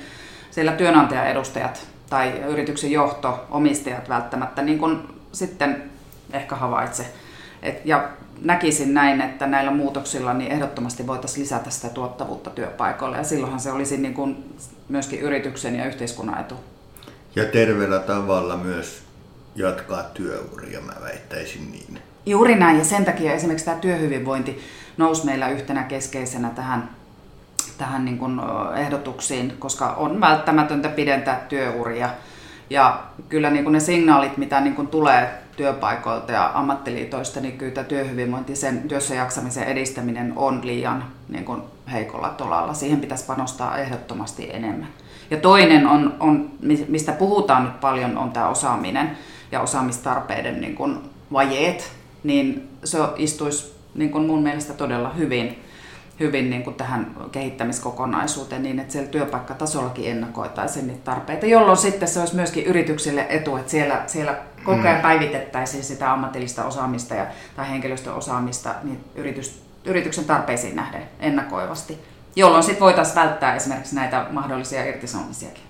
siellä 0.51 0.71
työnantajaedustajat 0.71 1.87
tai 2.09 2.41
yrityksen 2.47 2.91
johto, 2.91 3.45
omistajat 3.51 4.09
välttämättä 4.09 4.61
niin 4.61 4.79
kun 4.79 5.15
sitten 5.31 5.83
ehkä 6.33 6.55
havaitse. 6.55 7.05
Et, 7.61 7.85
ja 7.85 8.09
näkisin 8.41 8.93
näin, 8.93 9.21
että 9.21 9.47
näillä 9.47 9.71
muutoksilla 9.71 10.33
niin 10.33 10.51
ehdottomasti 10.51 11.07
voitaisiin 11.07 11.41
lisätä 11.43 11.69
sitä 11.69 11.89
tuottavuutta 11.89 12.49
työpaikoille 12.49 13.17
ja 13.17 13.23
silloinhan 13.23 13.59
se 13.59 13.71
olisi 13.71 13.97
niin 13.97 14.13
kuin 14.13 14.55
myöskin 14.89 15.19
yrityksen 15.19 15.75
ja 15.75 15.85
yhteiskunnan 15.85 16.41
etu. 16.41 16.55
Ja 17.35 17.45
terveellä 17.45 17.99
tavalla 17.99 18.57
myös 18.57 19.03
jatkaa 19.55 20.03
työuria, 20.03 20.81
mä 20.81 20.93
väittäisin 21.01 21.71
niin. 21.71 21.99
Juuri 22.25 22.55
näin, 22.55 22.77
ja 22.77 22.83
sen 22.83 23.05
takia 23.05 23.33
esimerkiksi 23.33 23.65
tämä 23.65 23.77
työhyvinvointi 23.77 24.61
nousi 24.97 25.25
meillä 25.25 25.49
yhtenä 25.49 25.83
keskeisenä 25.83 26.49
tähän, 26.49 26.89
tähän 27.77 28.05
niin 28.05 28.17
kuin 28.17 28.41
ehdotuksiin, 28.75 29.53
koska 29.59 29.87
on 29.87 30.21
välttämätöntä 30.21 30.89
pidentää 30.89 31.45
työuria. 31.49 32.09
Ja 32.69 33.03
kyllä 33.29 33.49
niin 33.49 33.63
kuin 33.63 33.73
ne 33.73 33.79
signaalit, 33.79 34.37
mitä 34.37 34.61
niin 34.61 34.75
kuin 34.75 34.87
tulee 34.87 35.29
työpaikoilta 35.57 36.31
ja 36.31 36.51
ammattiliitoista, 36.53 37.39
niin 37.39 37.57
kyllä 37.57 37.83
työhyvinvointi, 37.83 38.55
sen 38.55 38.87
työssä 38.87 39.15
jaksamisen 39.15 39.63
edistäminen 39.63 40.33
on 40.35 40.61
liian 40.63 41.03
niin 41.29 41.45
kuin 41.45 41.61
heikolla 41.91 42.29
tolalla. 42.29 42.73
Siihen 42.73 42.99
pitäisi 42.99 43.25
panostaa 43.25 43.77
ehdottomasti 43.77 44.49
enemmän. 44.53 44.87
Ja 45.31 45.37
toinen 45.37 45.87
on, 45.87 46.13
on, 46.19 46.51
mistä 46.87 47.11
puhutaan 47.11 47.63
nyt 47.63 47.79
paljon, 47.81 48.17
on 48.17 48.31
tämä 48.31 48.47
osaaminen 48.47 49.17
ja 49.51 49.61
osaamistarpeiden 49.61 50.61
niin 50.61 50.75
kuin 50.75 50.97
vajeet, 51.33 51.91
niin 52.23 52.69
se 52.83 52.97
istuisi 53.17 53.75
niin 53.95 54.11
kuin 54.11 54.25
mun 54.25 54.43
mielestä 54.43 54.73
todella 54.73 55.09
hyvin, 55.09 55.63
hyvin 56.19 56.49
niin 56.49 56.63
kuin 56.63 56.75
tähän 56.75 57.15
kehittämiskokonaisuuteen 57.31 58.63
niin, 58.63 58.79
että 58.79 58.91
siellä 58.91 59.09
työpaikkatasollakin 59.09 60.11
ennakoitaisiin 60.11 60.87
niitä 60.87 61.01
tarpeita, 61.03 61.45
jolloin 61.45 61.77
sitten 61.77 62.07
se 62.07 62.19
olisi 62.19 62.35
myöskin 62.35 62.65
yrityksille 62.65 63.25
etu, 63.29 63.57
että 63.57 63.71
siellä, 63.71 64.03
siellä 64.07 64.37
koko 64.63 64.81
ajan 64.81 64.95
mm. 64.95 65.01
päivitettäisiin 65.01 65.83
sitä 65.83 66.11
ammatillista 66.11 66.65
osaamista 66.65 67.15
ja, 67.15 67.25
tai 67.55 67.69
henkilöstöosaamista 67.69 68.75
niin 68.83 69.03
yritys, 69.15 69.63
yrityksen 69.85 70.25
tarpeisiin 70.25 70.75
nähden 70.75 71.01
ennakoivasti, 71.19 71.99
jolloin 72.35 72.63
sitten 72.63 72.81
voitaisiin 72.81 73.15
välttää 73.15 73.55
esimerkiksi 73.55 73.95
näitä 73.95 74.25
mahdollisia 74.29 74.85
irtisanomisiakin. 74.85 75.63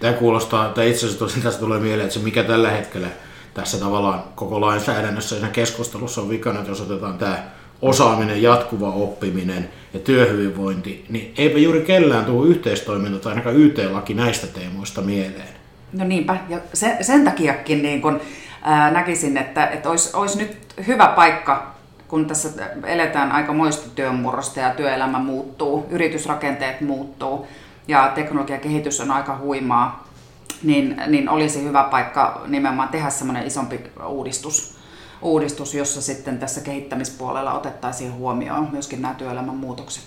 Tämä 0.00 0.12
kuulostaa, 0.12 0.68
tai 0.68 0.90
itse 0.90 1.06
asiassa 1.06 1.40
tästä 1.42 1.60
tulee 1.60 1.80
mieleen, 1.80 2.06
että 2.06 2.14
se 2.14 2.24
mikä 2.24 2.42
tällä 2.42 2.70
hetkellä 2.70 3.08
tässä 3.54 3.78
tavallaan 3.78 4.24
koko 4.34 4.60
lainsäädännössä 4.60 5.36
ja 5.36 5.48
keskustelussa 5.48 6.20
on 6.20 6.28
vikana, 6.28 6.58
että 6.58 6.70
jos 6.70 6.80
otetaan 6.80 7.18
tämä 7.18 7.42
osaaminen, 7.82 8.42
jatkuva 8.42 8.92
oppiminen 8.92 9.68
ja 9.94 10.00
työhyvinvointi, 10.00 11.04
niin 11.08 11.34
eipä 11.38 11.58
juuri 11.58 11.80
kellään 11.80 12.24
tule 12.24 12.48
yhteistoiminta 12.48 13.18
tai 13.18 13.32
ainakaan 13.32 13.56
YT-laki 13.56 14.14
näistä 14.14 14.46
teemoista 14.46 15.00
mieleen. 15.00 15.48
No 15.92 16.04
niinpä, 16.04 16.36
ja 16.48 16.58
sen, 16.74 17.04
sen 17.04 17.24
takiakin 17.24 17.82
niin 17.82 18.02
kun, 18.02 18.20
ää, 18.62 18.90
näkisin, 18.90 19.36
että, 19.36 19.66
että 19.66 19.90
olisi, 19.90 20.16
olisi 20.16 20.38
nyt 20.38 20.56
hyvä 20.86 21.06
paikka, 21.06 21.74
kun 22.08 22.26
tässä 22.26 22.48
eletään 22.86 23.32
aika 23.32 23.52
moista 23.52 23.88
työnmurrosta 23.94 24.60
ja 24.60 24.70
työelämä 24.70 25.18
muuttuu, 25.18 25.86
yritysrakenteet 25.90 26.80
muuttuu, 26.80 27.46
ja 27.88 28.12
teknologiakehitys 28.14 29.00
on 29.00 29.10
aika 29.10 29.38
huimaa, 29.38 30.08
niin, 30.62 31.02
niin 31.06 31.28
olisi 31.28 31.64
hyvä 31.64 31.82
paikka 31.84 32.42
nimenomaan 32.46 32.88
tehdä 32.88 33.10
semmoinen 33.10 33.46
isompi 33.46 33.80
uudistus, 34.06 34.77
uudistus, 35.22 35.74
jossa 35.74 36.02
sitten 36.02 36.38
tässä 36.38 36.60
kehittämispuolella 36.60 37.52
otettaisiin 37.52 38.12
huomioon 38.12 38.68
myöskin 38.72 39.02
nämä 39.02 39.14
työelämän 39.14 39.56
muutokset. 39.56 40.04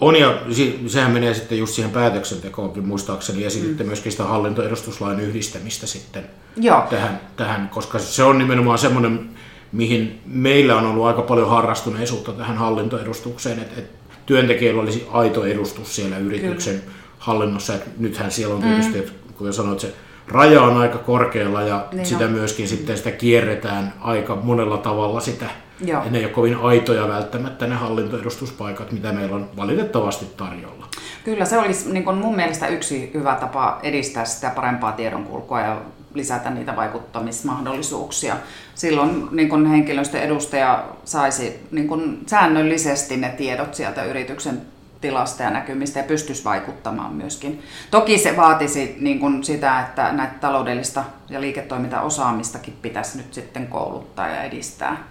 On 0.00 0.16
ja 0.16 0.38
sehän 0.86 1.10
menee 1.10 1.34
sitten 1.34 1.58
just 1.58 1.74
siihen 1.74 1.90
päätöksentekoonkin 1.90 2.86
muistaakseni 2.86 3.42
ja 3.42 3.50
mm. 3.78 3.86
myöskin 3.86 4.12
sitä 4.12 4.24
hallintoedustuslain 4.24 5.20
yhdistämistä 5.20 5.86
sitten 5.86 6.24
Joo. 6.56 6.86
Tähän, 6.90 7.20
tähän, 7.36 7.68
koska 7.68 7.98
se 7.98 8.22
on 8.22 8.38
nimenomaan 8.38 8.78
semmoinen, 8.78 9.30
mihin 9.72 10.20
meillä 10.26 10.76
on 10.76 10.86
ollut 10.86 11.06
aika 11.06 11.22
paljon 11.22 11.48
harrastuneisuutta 11.48 12.32
tähän 12.32 12.56
hallintoedustukseen, 12.56 13.58
että, 13.58 13.80
että 13.80 13.98
työntekijöillä 14.26 14.82
olisi 14.82 15.06
aito 15.10 15.44
edustus 15.44 15.96
siellä 15.96 16.18
yrityksen 16.18 16.80
Kyllä. 16.80 16.92
hallinnossa. 17.18 17.74
Että 17.74 17.90
nythän 17.98 18.30
siellä 18.30 18.54
on 18.54 18.62
tietysti, 18.62 19.00
mm. 19.00 19.34
kuten 19.34 19.52
sanoit, 19.52 19.80
se 19.80 19.94
raja 20.28 20.62
on 20.62 20.76
aika 20.76 20.98
korkealla 20.98 21.62
ja 21.62 21.86
niin 21.92 22.06
sitä 22.06 22.24
on. 22.24 22.30
myöskin 22.30 22.68
sitten 22.68 22.96
sitä 22.96 23.10
kierretään 23.10 23.94
aika 24.00 24.36
monella 24.36 24.78
tavalla 24.78 25.20
sitä. 25.20 25.46
Joo. 25.84 26.04
Ja 26.04 26.10
ne 26.10 26.18
ei 26.18 26.24
ole 26.24 26.32
kovin 26.32 26.56
aitoja 26.56 27.08
välttämättä 27.08 27.66
ne 27.66 27.74
hallintoedustuspaikat, 27.74 28.92
mitä 28.92 29.12
meillä 29.12 29.36
on 29.36 29.48
valitettavasti 29.56 30.26
tarjolla. 30.36 30.86
Kyllä, 31.24 31.44
se 31.44 31.58
olisi 31.58 31.92
niin 31.92 32.04
kuin 32.04 32.16
mun 32.16 32.36
mielestä 32.36 32.68
yksi 32.68 33.10
hyvä 33.14 33.34
tapa 33.34 33.80
edistää 33.82 34.24
sitä 34.24 34.50
parempaa 34.50 34.92
tiedonkulkua 34.92 35.60
ja 35.60 35.80
lisätä 36.14 36.50
niitä 36.50 36.76
vaikuttamismahdollisuuksia. 36.76 38.36
Silloin 38.74 39.28
niin 39.30 39.48
kun 39.48 39.66
henkilöstön 39.66 40.20
edustaja 40.20 40.84
saisi 41.04 41.66
niin 41.70 41.88
kun 41.88 42.18
säännöllisesti 42.26 43.16
ne 43.16 43.28
tiedot 43.28 43.74
sieltä 43.74 44.04
yrityksen 44.04 44.62
tilasta 45.02 45.42
ja 45.42 45.50
näkymistä 45.50 45.98
ja 45.98 46.04
pystyisi 46.04 46.44
vaikuttamaan 46.44 47.14
myöskin. 47.14 47.62
Toki 47.90 48.18
se 48.18 48.36
vaatisi 48.36 48.96
niin 49.00 49.20
kun 49.20 49.44
sitä, 49.44 49.80
että 49.80 50.12
näitä 50.12 50.34
taloudellista 50.40 51.04
ja 51.28 51.40
liiketoimintaosaamistakin 51.40 52.74
pitäisi 52.82 53.18
nyt 53.18 53.34
sitten 53.34 53.66
kouluttaa 53.66 54.28
ja 54.28 54.42
edistää. 54.42 55.08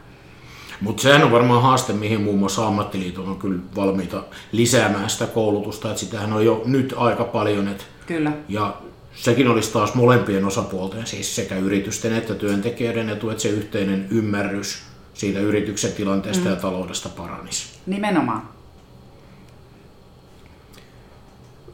Mutta 0.81 1.01
sehän 1.01 1.23
on 1.23 1.31
varmaan 1.31 1.61
haaste, 1.61 1.93
mihin 1.93 2.21
muun 2.21 2.39
muassa 2.39 2.67
ammattiliiton 2.67 3.27
on 3.27 3.39
kyllä 3.39 3.59
valmiita 3.75 4.23
lisäämään 4.51 5.09
sitä 5.09 5.27
koulutusta, 5.27 5.89
että 5.89 5.99
sitähän 5.99 6.33
on 6.33 6.45
jo 6.45 6.61
nyt 6.65 6.93
aika 6.97 7.23
paljon. 7.23 7.67
Et 7.67 7.87
kyllä. 8.07 8.31
Ja 8.49 8.77
sekin 9.15 9.47
olisi 9.47 9.73
taas 9.73 9.93
molempien 9.93 10.45
osapuolten, 10.45 11.07
siis 11.07 11.35
sekä 11.35 11.55
yritysten 11.55 12.13
että 12.13 12.35
työntekijöiden 12.35 13.09
etu, 13.09 13.29
että 13.29 13.43
se 13.43 13.49
yhteinen 13.49 14.07
ymmärrys 14.11 14.83
siitä 15.13 15.39
yrityksen 15.39 15.91
tilanteesta 15.91 16.45
mm. 16.45 16.51
ja 16.51 16.55
taloudesta 16.55 17.09
paranisi. 17.09 17.65
Nimenomaan. 17.85 18.60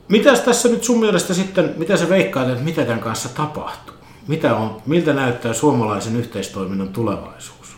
Mitäs 0.10 0.42
tässä 0.42 0.70
nyt 0.70 0.84
sun 0.84 1.00
mielestä 1.00 1.34
sitten, 1.34 1.74
mitä 1.78 1.98
sä 1.98 2.10
veikkaat, 2.10 2.50
että 2.50 2.64
mitä 2.64 2.86
tämän 2.86 3.00
kanssa 3.00 3.30
tapahtuu? 3.30 3.96
Mitä 4.28 4.56
on, 4.56 4.82
miltä 4.86 5.14
näyttää 5.14 5.54
suomalaisen 5.54 6.16
yhteistoiminnan 6.16 6.90
tulevaisuus? 6.90 7.78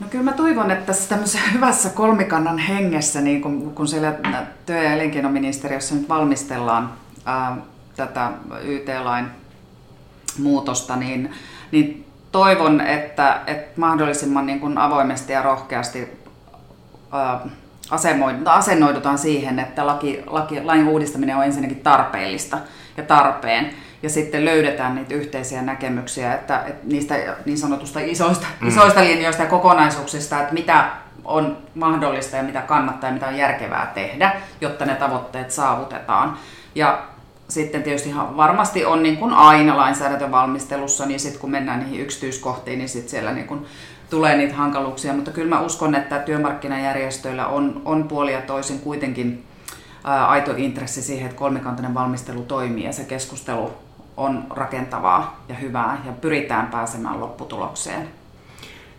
No 0.00 0.06
kyllä 0.10 0.24
mä 0.24 0.32
toivon, 0.32 0.70
että 0.70 0.86
tässä 0.86 1.08
tämmöisessä 1.08 1.50
hyvässä 1.54 1.88
kolmikannan 1.88 2.58
hengessä, 2.58 3.20
niin 3.20 3.42
kun, 3.42 3.74
kun 3.74 3.88
siellä 3.88 4.14
työ- 4.66 4.82
ja 4.82 4.94
elinkeinoministeriössä 4.94 5.94
nyt 5.94 6.08
valmistellaan 6.08 6.92
ää, 7.24 7.56
tätä 7.96 8.32
YT-lain 8.62 9.26
muutosta, 10.38 10.96
niin, 10.96 11.30
niin 11.70 12.06
toivon, 12.32 12.80
että, 12.80 13.40
että 13.46 13.80
mahdollisimman 13.80 14.46
niin 14.46 14.60
kuin 14.60 14.78
avoimesti 14.78 15.32
ja 15.32 15.42
rohkeasti 15.42 16.08
ää, 17.12 17.40
asennoidutaan 18.46 19.18
siihen, 19.18 19.58
että 19.58 19.86
laki, 19.86 20.22
laki, 20.26 20.62
lain 20.62 20.88
uudistaminen 20.88 21.36
on 21.36 21.44
ensinnäkin 21.44 21.80
tarpeellista 21.80 22.58
ja 22.96 23.02
tarpeen. 23.02 23.70
Ja 24.02 24.10
sitten 24.10 24.44
löydetään 24.44 24.94
niitä 24.94 25.14
yhteisiä 25.14 25.62
näkemyksiä, 25.62 26.34
että, 26.34 26.64
että 26.66 26.86
niistä 26.86 27.14
niin 27.46 27.58
sanotusta 27.58 28.00
isoista, 28.00 28.46
mm. 28.60 28.68
isoista 28.68 29.00
linjoista 29.00 29.42
ja 29.42 29.48
kokonaisuuksista, 29.48 30.40
että 30.40 30.54
mitä 30.54 30.90
on 31.24 31.56
mahdollista 31.74 32.36
ja 32.36 32.42
mitä 32.42 32.60
kannattaa 32.60 33.10
ja 33.10 33.14
mitä 33.14 33.26
on 33.26 33.36
järkevää 33.36 33.90
tehdä, 33.94 34.32
jotta 34.60 34.84
ne 34.84 34.94
tavoitteet 34.94 35.50
saavutetaan. 35.50 36.36
Ja 36.74 37.02
sitten 37.48 37.82
tietysti 37.82 38.08
ihan 38.08 38.36
varmasti 38.36 38.84
on 38.84 39.02
niin 39.02 39.16
kuin 39.16 39.32
aina 39.32 39.76
lainsäädäntövalmistelussa, 39.76 41.06
niin 41.06 41.20
sitten 41.20 41.40
kun 41.40 41.50
mennään 41.50 41.80
niihin 41.80 42.00
yksityiskohtiin, 42.00 42.78
niin 42.78 42.88
sitten 42.88 43.10
siellä 43.10 43.32
niin 43.32 43.46
kuin 43.46 43.66
tulee 44.10 44.36
niitä 44.36 44.54
hankaluuksia. 44.54 45.12
Mutta 45.12 45.30
kyllä 45.30 45.48
mä 45.48 45.60
uskon, 45.60 45.94
että 45.94 46.18
työmarkkinajärjestöillä 46.18 47.46
on, 47.46 47.82
on 47.84 48.08
puoli 48.08 48.32
ja 48.32 48.42
toisin 48.42 48.80
kuitenkin 48.80 49.44
ää, 50.04 50.28
aito 50.28 50.54
intressi 50.56 51.02
siihen, 51.02 51.26
että 51.26 51.38
kolmikantainen 51.38 51.94
valmistelu 51.94 52.42
toimii 52.42 52.84
ja 52.84 52.92
se 52.92 53.04
keskustelu 53.04 53.70
on 54.16 54.46
rakentavaa 54.50 55.44
ja 55.48 55.54
hyvää 55.54 56.02
ja 56.06 56.12
pyritään 56.12 56.66
pääsemään 56.66 57.20
lopputulokseen. 57.20 58.19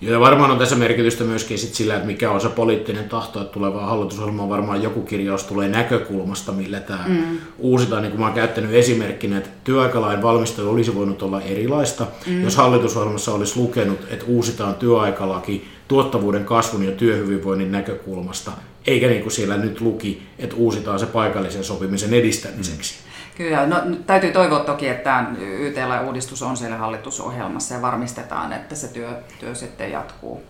Ja 0.02 0.20
varmaan 0.20 0.52
on 0.52 0.58
tässä 0.58 0.76
merkitystä 0.76 1.24
myöskin 1.24 1.58
sit 1.58 1.74
sillä, 1.74 1.96
että 1.96 2.08
mikä 2.08 2.32
on 2.32 2.42
se 2.42 2.50
poliittinen 2.50 3.10
tahto, 3.10 3.42
että 3.42 3.54
tulevaa 3.54 3.86
hallitusohjelmaan 3.86 4.50
varmaan 4.50 4.84
joku 4.84 5.02
kirjaus 5.02 5.44
tulee 5.44 5.70
näkökulmasta, 5.70 6.52
millä 6.52 6.80
tämä 6.80 7.04
mm. 7.08 7.38
uusitaan. 7.60 8.02
Niin 8.02 8.12
kuin 8.12 8.20
mä 8.20 8.26
oon 8.26 8.36
käyttänyt 8.36 8.74
esimerkkinä, 8.74 9.38
että 9.38 9.50
työaikalain 9.64 10.22
valmistelu 10.22 10.70
olisi 10.70 10.96
voinut 10.96 11.22
olla 11.22 11.42
erilaista, 11.42 12.08
mm. 12.28 12.44
jos 12.44 12.56
hallitusohjelmassa 12.56 13.34
olisi 13.34 13.60
lukenut, 13.60 14.00
että 14.10 14.26
uusitaan 14.26 14.76
työaikalaki 14.76 15.68
tuottavuuden 15.88 16.46
kasvun 16.46 16.84
ja 16.84 16.92
työhyvinvoinnin 16.92 17.72
näkökulmasta, 17.72 18.52
eikä 18.88 19.08
niin 19.08 19.22
kuin 19.22 19.32
siellä 19.32 19.58
nyt 19.58 19.82
luki, 19.82 20.24
että 20.40 20.56
uusitaan 20.56 21.00
se 21.00 21.06
paikallisen 21.06 21.64
sopimisen 21.64 22.14
edistämiseksi. 22.14 22.96
Mm. 23.06 23.11
Kyllä, 23.42 23.66
no, 23.66 23.76
täytyy 24.08 24.32
toivoa 24.32 24.60
toki, 24.60 24.88
että 24.88 25.04
tämä 25.04 25.30
YT-uudistus 25.40 26.42
on 26.42 26.58
siellä 26.58 26.78
hallitusohjelmassa 26.78 27.74
ja 27.74 27.82
varmistetaan, 27.82 28.54
että 28.54 28.76
se 28.76 28.88
työ, 28.88 29.10
työ 29.40 29.56
sitten 29.56 29.92
jatkuu. 29.92 30.44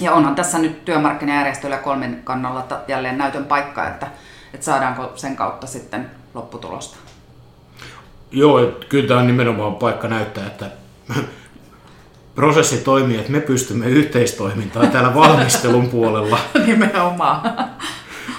Ja 0.00 0.12
onhan 0.12 0.34
tässä 0.34 0.58
nyt 0.58 0.84
työmarkkinajärjestöillä 0.84 1.76
kolmen 1.76 2.20
kannalla 2.24 2.66
jälleen 2.88 3.18
näytön 3.18 3.44
paikka, 3.44 3.88
että, 3.88 4.06
että 4.54 4.64
saadaanko 4.64 5.12
sen 5.14 5.36
kautta 5.36 5.66
sitten 5.66 6.10
lopputulosta. 6.34 6.96
Joo, 8.30 8.58
että 8.58 8.86
kyllä 8.88 9.08
tämä 9.08 9.20
on 9.20 9.26
nimenomaan 9.26 9.74
paikka 9.74 10.08
näyttää, 10.08 10.46
että 10.46 10.66
prosessi 12.34 12.76
toimii, 12.76 13.18
että 13.18 13.32
me 13.32 13.40
pystymme 13.40 13.86
yhteistoimintaan 13.86 14.90
täällä 14.90 15.14
valmistelun 15.14 15.88
puolella. 15.88 16.38
Nimenomaan 16.66 17.71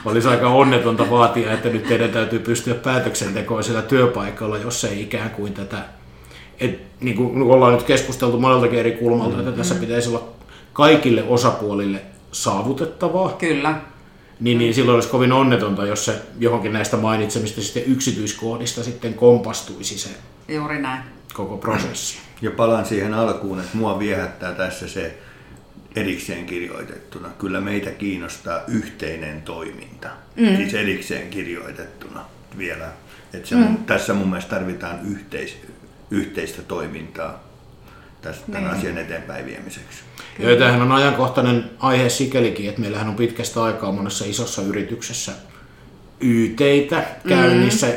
olisi 0.06 0.28
aika 0.28 0.50
onnetonta 0.50 1.10
vaatia, 1.10 1.54
että 1.54 1.70
nyt 1.70 1.88
teidän 1.88 2.10
täytyy 2.10 2.39
pystyä 2.39 2.74
päätöksentekoon 2.76 3.63
siellä 3.63 3.82
työpaikalla, 3.82 4.58
jos 4.58 4.84
ei 4.84 5.02
ikään 5.02 5.30
kuin 5.30 5.54
tätä, 5.54 5.78
et, 6.60 6.80
niin 7.00 7.16
kuin 7.16 7.42
ollaan 7.42 7.74
nyt 7.74 7.84
keskusteltu 7.84 8.39
moneltakin 8.39 8.80
eri 8.80 8.92
kulmalta, 8.92 9.39
että 9.39 9.52
tässä 9.52 9.76
pitäisi 9.76 10.10
olla 10.10 10.28
kaikille 10.74 11.24
osapuolille 11.24 12.02
saavutettavaa. 12.32 13.30
Kyllä. 13.30 13.76
Niin, 14.39 14.58
niin 14.58 14.74
silloin 14.74 14.96
olisi 14.96 15.10
kovin 15.10 15.32
onnetonta, 15.32 15.86
jos 15.86 16.06
se 16.06 16.22
johonkin 16.39 16.74
näistä 16.74 16.98
mainitsemista 16.98 17.62
sitten 17.62 17.84
yksityiskohdista 17.86 18.84
sitten 18.84 19.13
kompastuisi 19.13 19.98
se 19.98 20.10
Juuri 20.48 20.82
näin. 20.82 21.04
koko 21.34 21.58
prosessi. 21.58 22.18
Ja 22.42 22.52
palaan 22.52 22.86
siihen 22.86 23.13
alkuun, 23.13 23.60
että 23.60 23.78
mua 23.78 24.00
viehättää 24.00 24.52
tässä 24.52 24.88
se, 24.88 25.18
erikseen 25.95 26.45
kirjoitettuna. 26.45 27.29
Kyllä 27.39 27.62
meitä 27.62 27.91
kiinnostaa 27.91 28.62
yhteinen 28.67 29.41
toiminta, 29.41 30.10
mm. 30.36 30.56
siis 30.56 30.73
erikseen 30.73 31.29
kirjoitettuna 31.29 32.25
vielä. 32.58 32.89
Että 33.34 33.49
se, 33.49 33.56
mm. 33.56 33.77
Tässä 33.77 34.13
mun 34.13 34.29
mielestä 34.29 34.49
tarvitaan 34.56 34.99
yhteis, 35.12 35.58
yhteistä 36.12 36.62
toimintaa 36.62 37.43
tästä, 38.21 38.51
tämän 38.51 38.63
niin. 38.63 38.79
asian 38.79 38.97
eteenpäin 38.97 39.45
viemiseksi. 39.45 40.03
Ja 40.39 40.56
tämähän 40.56 40.82
on 40.82 40.91
ajankohtainen 40.91 41.69
aihe 41.79 42.10
sikelikin, 42.10 42.69
että 42.69 42.82
meillähän 42.82 43.10
on 43.10 43.15
pitkästä 43.15 43.63
aikaa 43.63 43.91
monessa 43.91 44.25
isossa 44.25 44.62
yrityksessä 44.62 45.32
YTitä 46.19 47.03
käynnissä, 47.27 47.88
mm. 47.88 47.93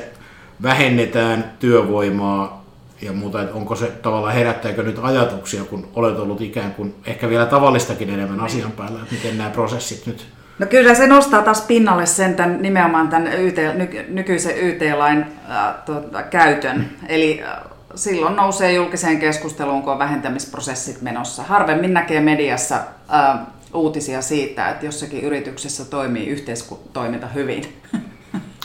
vähennetään 0.62 1.52
työvoimaa 1.58 2.55
ja 3.02 3.12
muuta, 3.12 3.42
että 3.42 3.54
onko 3.54 3.76
se 3.76 3.86
tavallaan 3.86 4.34
herättääkö 4.34 4.82
nyt 4.82 4.98
ajatuksia, 5.02 5.64
kun 5.64 5.88
olet 5.94 6.18
ollut 6.18 6.40
ikään 6.40 6.74
kuin 6.74 6.94
ehkä 7.06 7.28
vielä 7.28 7.46
tavallistakin 7.46 8.10
enemmän 8.10 8.40
asian 8.40 8.72
päällä, 8.72 8.98
että 9.02 9.14
miten 9.14 9.38
nämä 9.38 9.50
prosessit 9.50 10.06
nyt 10.06 10.26
No 10.58 10.66
kyllä 10.66 10.94
se 10.94 11.06
nostaa 11.06 11.42
taas 11.42 11.60
pinnalle 11.60 12.06
sen 12.06 12.34
tämän, 12.34 12.62
nimenomaan 12.62 13.08
tämän 13.08 13.32
YT, 13.32 13.56
nyky, 13.74 14.04
nykyisen 14.08 14.58
YT-lain 14.58 15.26
äh, 15.50 15.74
tuota, 15.86 16.22
käytön. 16.22 16.90
Eli 17.08 17.42
äh, 17.42 17.58
silloin 17.94 18.36
nousee 18.36 18.72
julkiseen 18.72 19.18
keskusteluun, 19.18 19.82
kun 19.82 19.92
on 19.92 19.98
vähentämisprosessit 19.98 21.02
menossa. 21.02 21.42
Harvemmin 21.42 21.94
näkee 21.94 22.20
mediassa 22.20 22.76
äh, 23.14 23.38
uutisia 23.74 24.22
siitä, 24.22 24.68
että 24.68 24.86
jossakin 24.86 25.24
yrityksessä 25.24 25.84
toimii 25.84 26.26
yhteistoiminta 26.26 27.26
hyvin. 27.26 27.64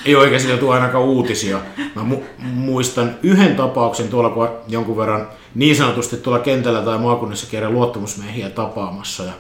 Ei 0.05 0.39
sieltä 0.39 0.59
tule 0.59 0.75
ainakaan 0.75 1.03
uutisia. 1.03 1.59
Mä 1.95 2.01
mu- 2.01 2.43
muistan 2.43 3.15
yhden 3.23 3.55
tapauksen 3.55 4.07
tuolla, 4.07 4.29
kun 4.29 4.49
jonkun 4.67 4.97
verran 4.97 5.27
niin 5.55 5.75
sanotusti 5.75 6.17
tuolla 6.17 6.39
kentällä 6.39 6.81
tai 6.81 6.97
maakunnissa 6.97 7.47
kerran 7.51 7.73
luottamusmiehiä 7.73 8.49
tapaamassa. 8.49 9.23
Ja 9.23 9.31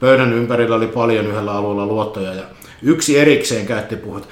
pöydän 0.00 0.32
ympärillä 0.32 0.76
oli 0.76 0.86
paljon 0.86 1.26
yhdellä 1.26 1.52
alueella 1.52 1.86
luottoja 1.86 2.34
ja 2.34 2.42
yksi 2.82 3.18
erikseen 3.18 3.66
käytti 3.66 3.96
puhut, 3.96 4.28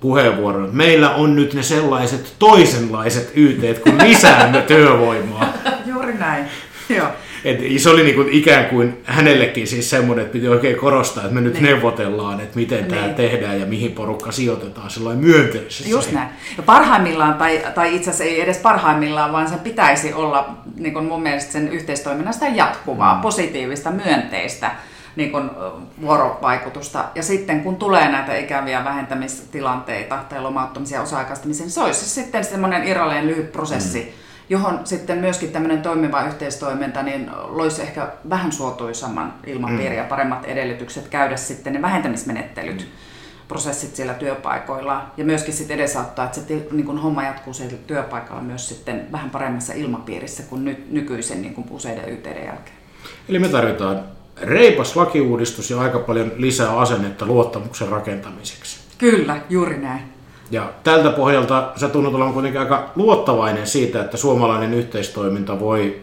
puheenvuoron. 0.00 0.70
Meillä 0.72 1.10
on 1.10 1.36
nyt 1.36 1.54
ne 1.54 1.62
sellaiset 1.62 2.34
toisenlaiset 2.38 3.32
YT, 3.34 3.78
kun 3.78 3.98
lisäämme 3.98 4.62
työvoimaa. 4.62 5.52
Juuri 5.90 6.14
näin. 6.14 6.44
Joo. 6.88 7.06
Et 7.44 7.58
se 7.80 7.90
oli 7.90 8.02
niinku 8.02 8.24
ikään 8.30 8.64
kuin 8.66 9.00
hänellekin 9.04 9.66
siis 9.66 9.90
semmoinen, 9.90 10.24
että 10.24 10.32
piti 10.32 10.48
oikein 10.48 10.76
korostaa, 10.76 11.22
että 11.22 11.34
me 11.34 11.40
nyt 11.40 11.52
Niin. 11.54 11.64
neuvotellaan, 11.64 12.40
että 12.40 12.56
miten 12.58 12.84
tämä 12.84 13.02
Niin. 13.02 13.14
tehdään 13.14 13.60
ja 13.60 13.66
mihin 13.66 13.92
porukka 13.92 14.32
sijoitetaan 14.32 14.90
sellainen 14.90 15.24
myönteisesti. 15.24 15.90
Just 15.90 16.12
näin. 16.12 16.28
Ja 16.56 16.62
parhaimmillaan, 16.62 17.34
tai, 17.34 17.62
tai 17.74 17.96
itse 17.96 18.10
asiassa 18.10 18.24
ei 18.24 18.40
edes 18.40 18.58
parhaimmillaan, 18.58 19.32
vaan 19.32 19.48
sen 19.48 19.58
pitäisi 19.60 20.12
olla 20.12 20.56
niin 20.76 20.92
kuin 20.92 21.04
mun 21.04 21.22
mielestä 21.22 21.52
sen 21.52 21.68
yhteistoiminnan 21.68 22.34
sitä 22.34 22.48
jatkuvaa, 22.48 23.14
positiivista, 23.22 23.90
myönteistä 23.90 24.70
niin 25.16 25.30
kuin, 25.32 25.50
vuorovaikutusta. 26.00 27.04
Ja 27.14 27.22
sitten 27.22 27.60
kun 27.62 27.76
tulee 27.76 28.08
näitä 28.12 28.36
ikäviä 28.36 28.84
vähentämistilanteita 28.84 30.18
tai 30.28 30.40
lomauttamisia 30.42 31.02
osa-aikaistamisia, 31.02 31.64
niin 31.64 31.70
se 31.72 31.80
olisi 31.80 32.10
sitten 32.10 32.44
semmoinen 32.44 32.88
irrallinen 32.88 33.26
lyhyt 33.26 33.52
prosessi, 33.52 34.00
mm. 34.00 34.31
Johon 34.52 34.80
sitten 34.84 35.18
myöskin 35.18 35.52
tämmöinen 35.52 35.82
toimiva 35.82 36.24
yhteistoiminta 36.24 37.02
niin 37.02 37.30
loisi 37.44 37.82
ehkä 37.82 38.08
vähän 38.30 38.52
suotuisamman 38.52 39.34
ilmapiirin 39.46 39.98
ja 39.98 40.04
paremmat 40.04 40.44
edellytykset 40.44 41.08
käydä 41.08 41.36
sitten 41.36 41.72
ne 41.72 41.82
vähentämismenettelyt 41.82 42.88
prosessit 43.48 43.96
siellä 43.96 44.14
työpaikoilla 44.14 45.06
ja 45.16 45.24
myöskin 45.24 45.54
sitten 45.54 45.74
edesauttaa, 45.74 46.24
että 46.24 46.36
se 46.36 46.66
niin 46.72 46.86
kun 46.86 46.98
homma 46.98 47.22
jatkuu 47.22 47.54
siellä 47.54 47.76
työpaikalla 47.86 48.42
myös 48.42 48.68
sitten 48.68 49.06
vähän 49.12 49.30
paremmassa 49.30 49.72
ilmapiirissä 49.72 50.42
kuin 50.42 50.64
nyt, 50.64 50.90
nykyisen 50.90 51.42
niin 51.42 51.54
kuin 51.54 51.66
useiden 51.70 52.08
yhteyden 52.08 52.44
jälkeen. 52.44 52.76
Eli 53.28 53.38
me 53.38 53.48
tarvitaan 53.48 54.00
reipas 54.42 54.96
lakiuudistus 54.96 55.70
ja 55.70 55.80
aika 55.80 55.98
paljon 55.98 56.32
lisää 56.36 56.78
asennetta 56.78 57.26
luottamuksen 57.26 57.88
rakentamiseksi. 57.88 58.80
Kyllä, 58.98 59.40
juuri 59.50 59.78
näin. 59.78 60.11
Ja 60.52 60.72
tältä 60.84 61.10
pohjalta 61.10 61.72
sä 61.76 61.88
tunnut 61.88 62.14
olevan 62.14 62.32
kuitenkin 62.32 62.60
aika 62.60 62.90
luottavainen 62.96 63.66
siitä, 63.66 64.00
että 64.00 64.16
suomalainen 64.16 64.74
yhteistoiminta 64.74 65.60
voi 65.60 66.00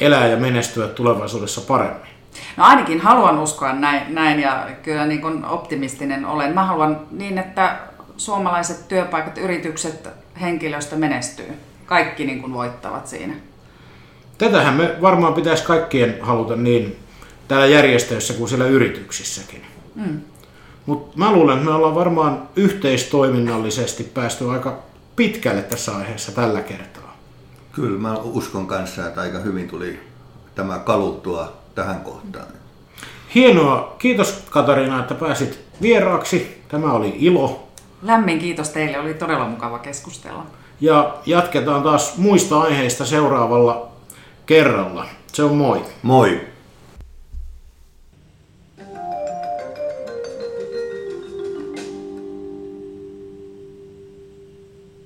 elää 0.00 0.26
ja 0.26 0.36
menestyä 0.36 0.86
tulevaisuudessa 0.86 1.60
paremmin. 1.60 2.10
No 2.56 2.64
ainakin 2.64 3.00
haluan 3.00 3.38
uskoa 3.38 3.72
näin, 3.72 4.14
näin 4.14 4.40
ja 4.40 4.66
kyllä 4.82 5.06
niin 5.06 5.20
kuin 5.20 5.44
optimistinen 5.44 6.24
olen. 6.24 6.54
Mä 6.54 6.64
haluan 6.64 7.00
niin, 7.10 7.38
että 7.38 7.76
suomalaiset 8.16 8.88
työpaikat, 8.88 9.38
yritykset, 9.38 10.08
henkilöstö 10.40 10.96
menestyy. 10.96 11.52
Kaikki 11.86 12.24
niin 12.24 12.40
kuin 12.40 12.54
voittavat 12.54 13.06
siinä. 13.06 13.34
Tätähän 14.38 14.74
me 14.74 14.96
varmaan 15.02 15.34
pitäisi 15.34 15.64
kaikkien 15.64 16.18
haluta 16.20 16.56
niin 16.56 16.96
täällä 17.48 17.66
järjestöissä 17.66 18.34
kuin 18.34 18.48
siellä 18.48 18.66
yrityksissäkin. 18.66 19.62
Mm. 19.94 20.20
Mutta 20.86 21.18
mä 21.18 21.32
luulen, 21.32 21.58
että 21.58 21.70
me 21.70 21.74
ollaan 21.74 21.94
varmaan 21.94 22.48
yhteistoiminnallisesti 22.56 24.04
päästy 24.04 24.50
aika 24.50 24.78
pitkälle 25.16 25.62
tässä 25.62 25.96
aiheessa 25.96 26.32
tällä 26.32 26.60
kertaa. 26.60 27.16
Kyllä 27.72 27.98
mä 27.98 28.14
uskon 28.18 28.66
kanssa, 28.66 29.06
että 29.06 29.20
aika 29.20 29.38
hyvin 29.38 29.68
tuli 29.68 30.00
tämä 30.54 30.78
kaluttua 30.78 31.52
tähän 31.74 32.00
kohtaan. 32.00 32.46
Hienoa. 33.34 33.96
Kiitos 33.98 34.44
Katariina, 34.50 35.00
että 35.00 35.14
pääsit 35.14 35.60
vieraaksi. 35.82 36.62
Tämä 36.68 36.92
oli 36.92 37.16
ilo. 37.18 37.68
Lämmin 38.02 38.38
kiitos 38.38 38.68
teille, 38.68 38.98
oli 38.98 39.14
todella 39.14 39.48
mukava 39.48 39.78
keskustella. 39.78 40.46
Ja 40.80 41.14
jatketaan 41.26 41.82
taas 41.82 42.16
muista 42.16 42.60
aiheista 42.60 43.04
seuraavalla 43.04 43.88
kerralla. 44.46 45.06
Se 45.32 45.42
on 45.42 45.54
moi. 45.54 45.82
Moi! 46.02 46.40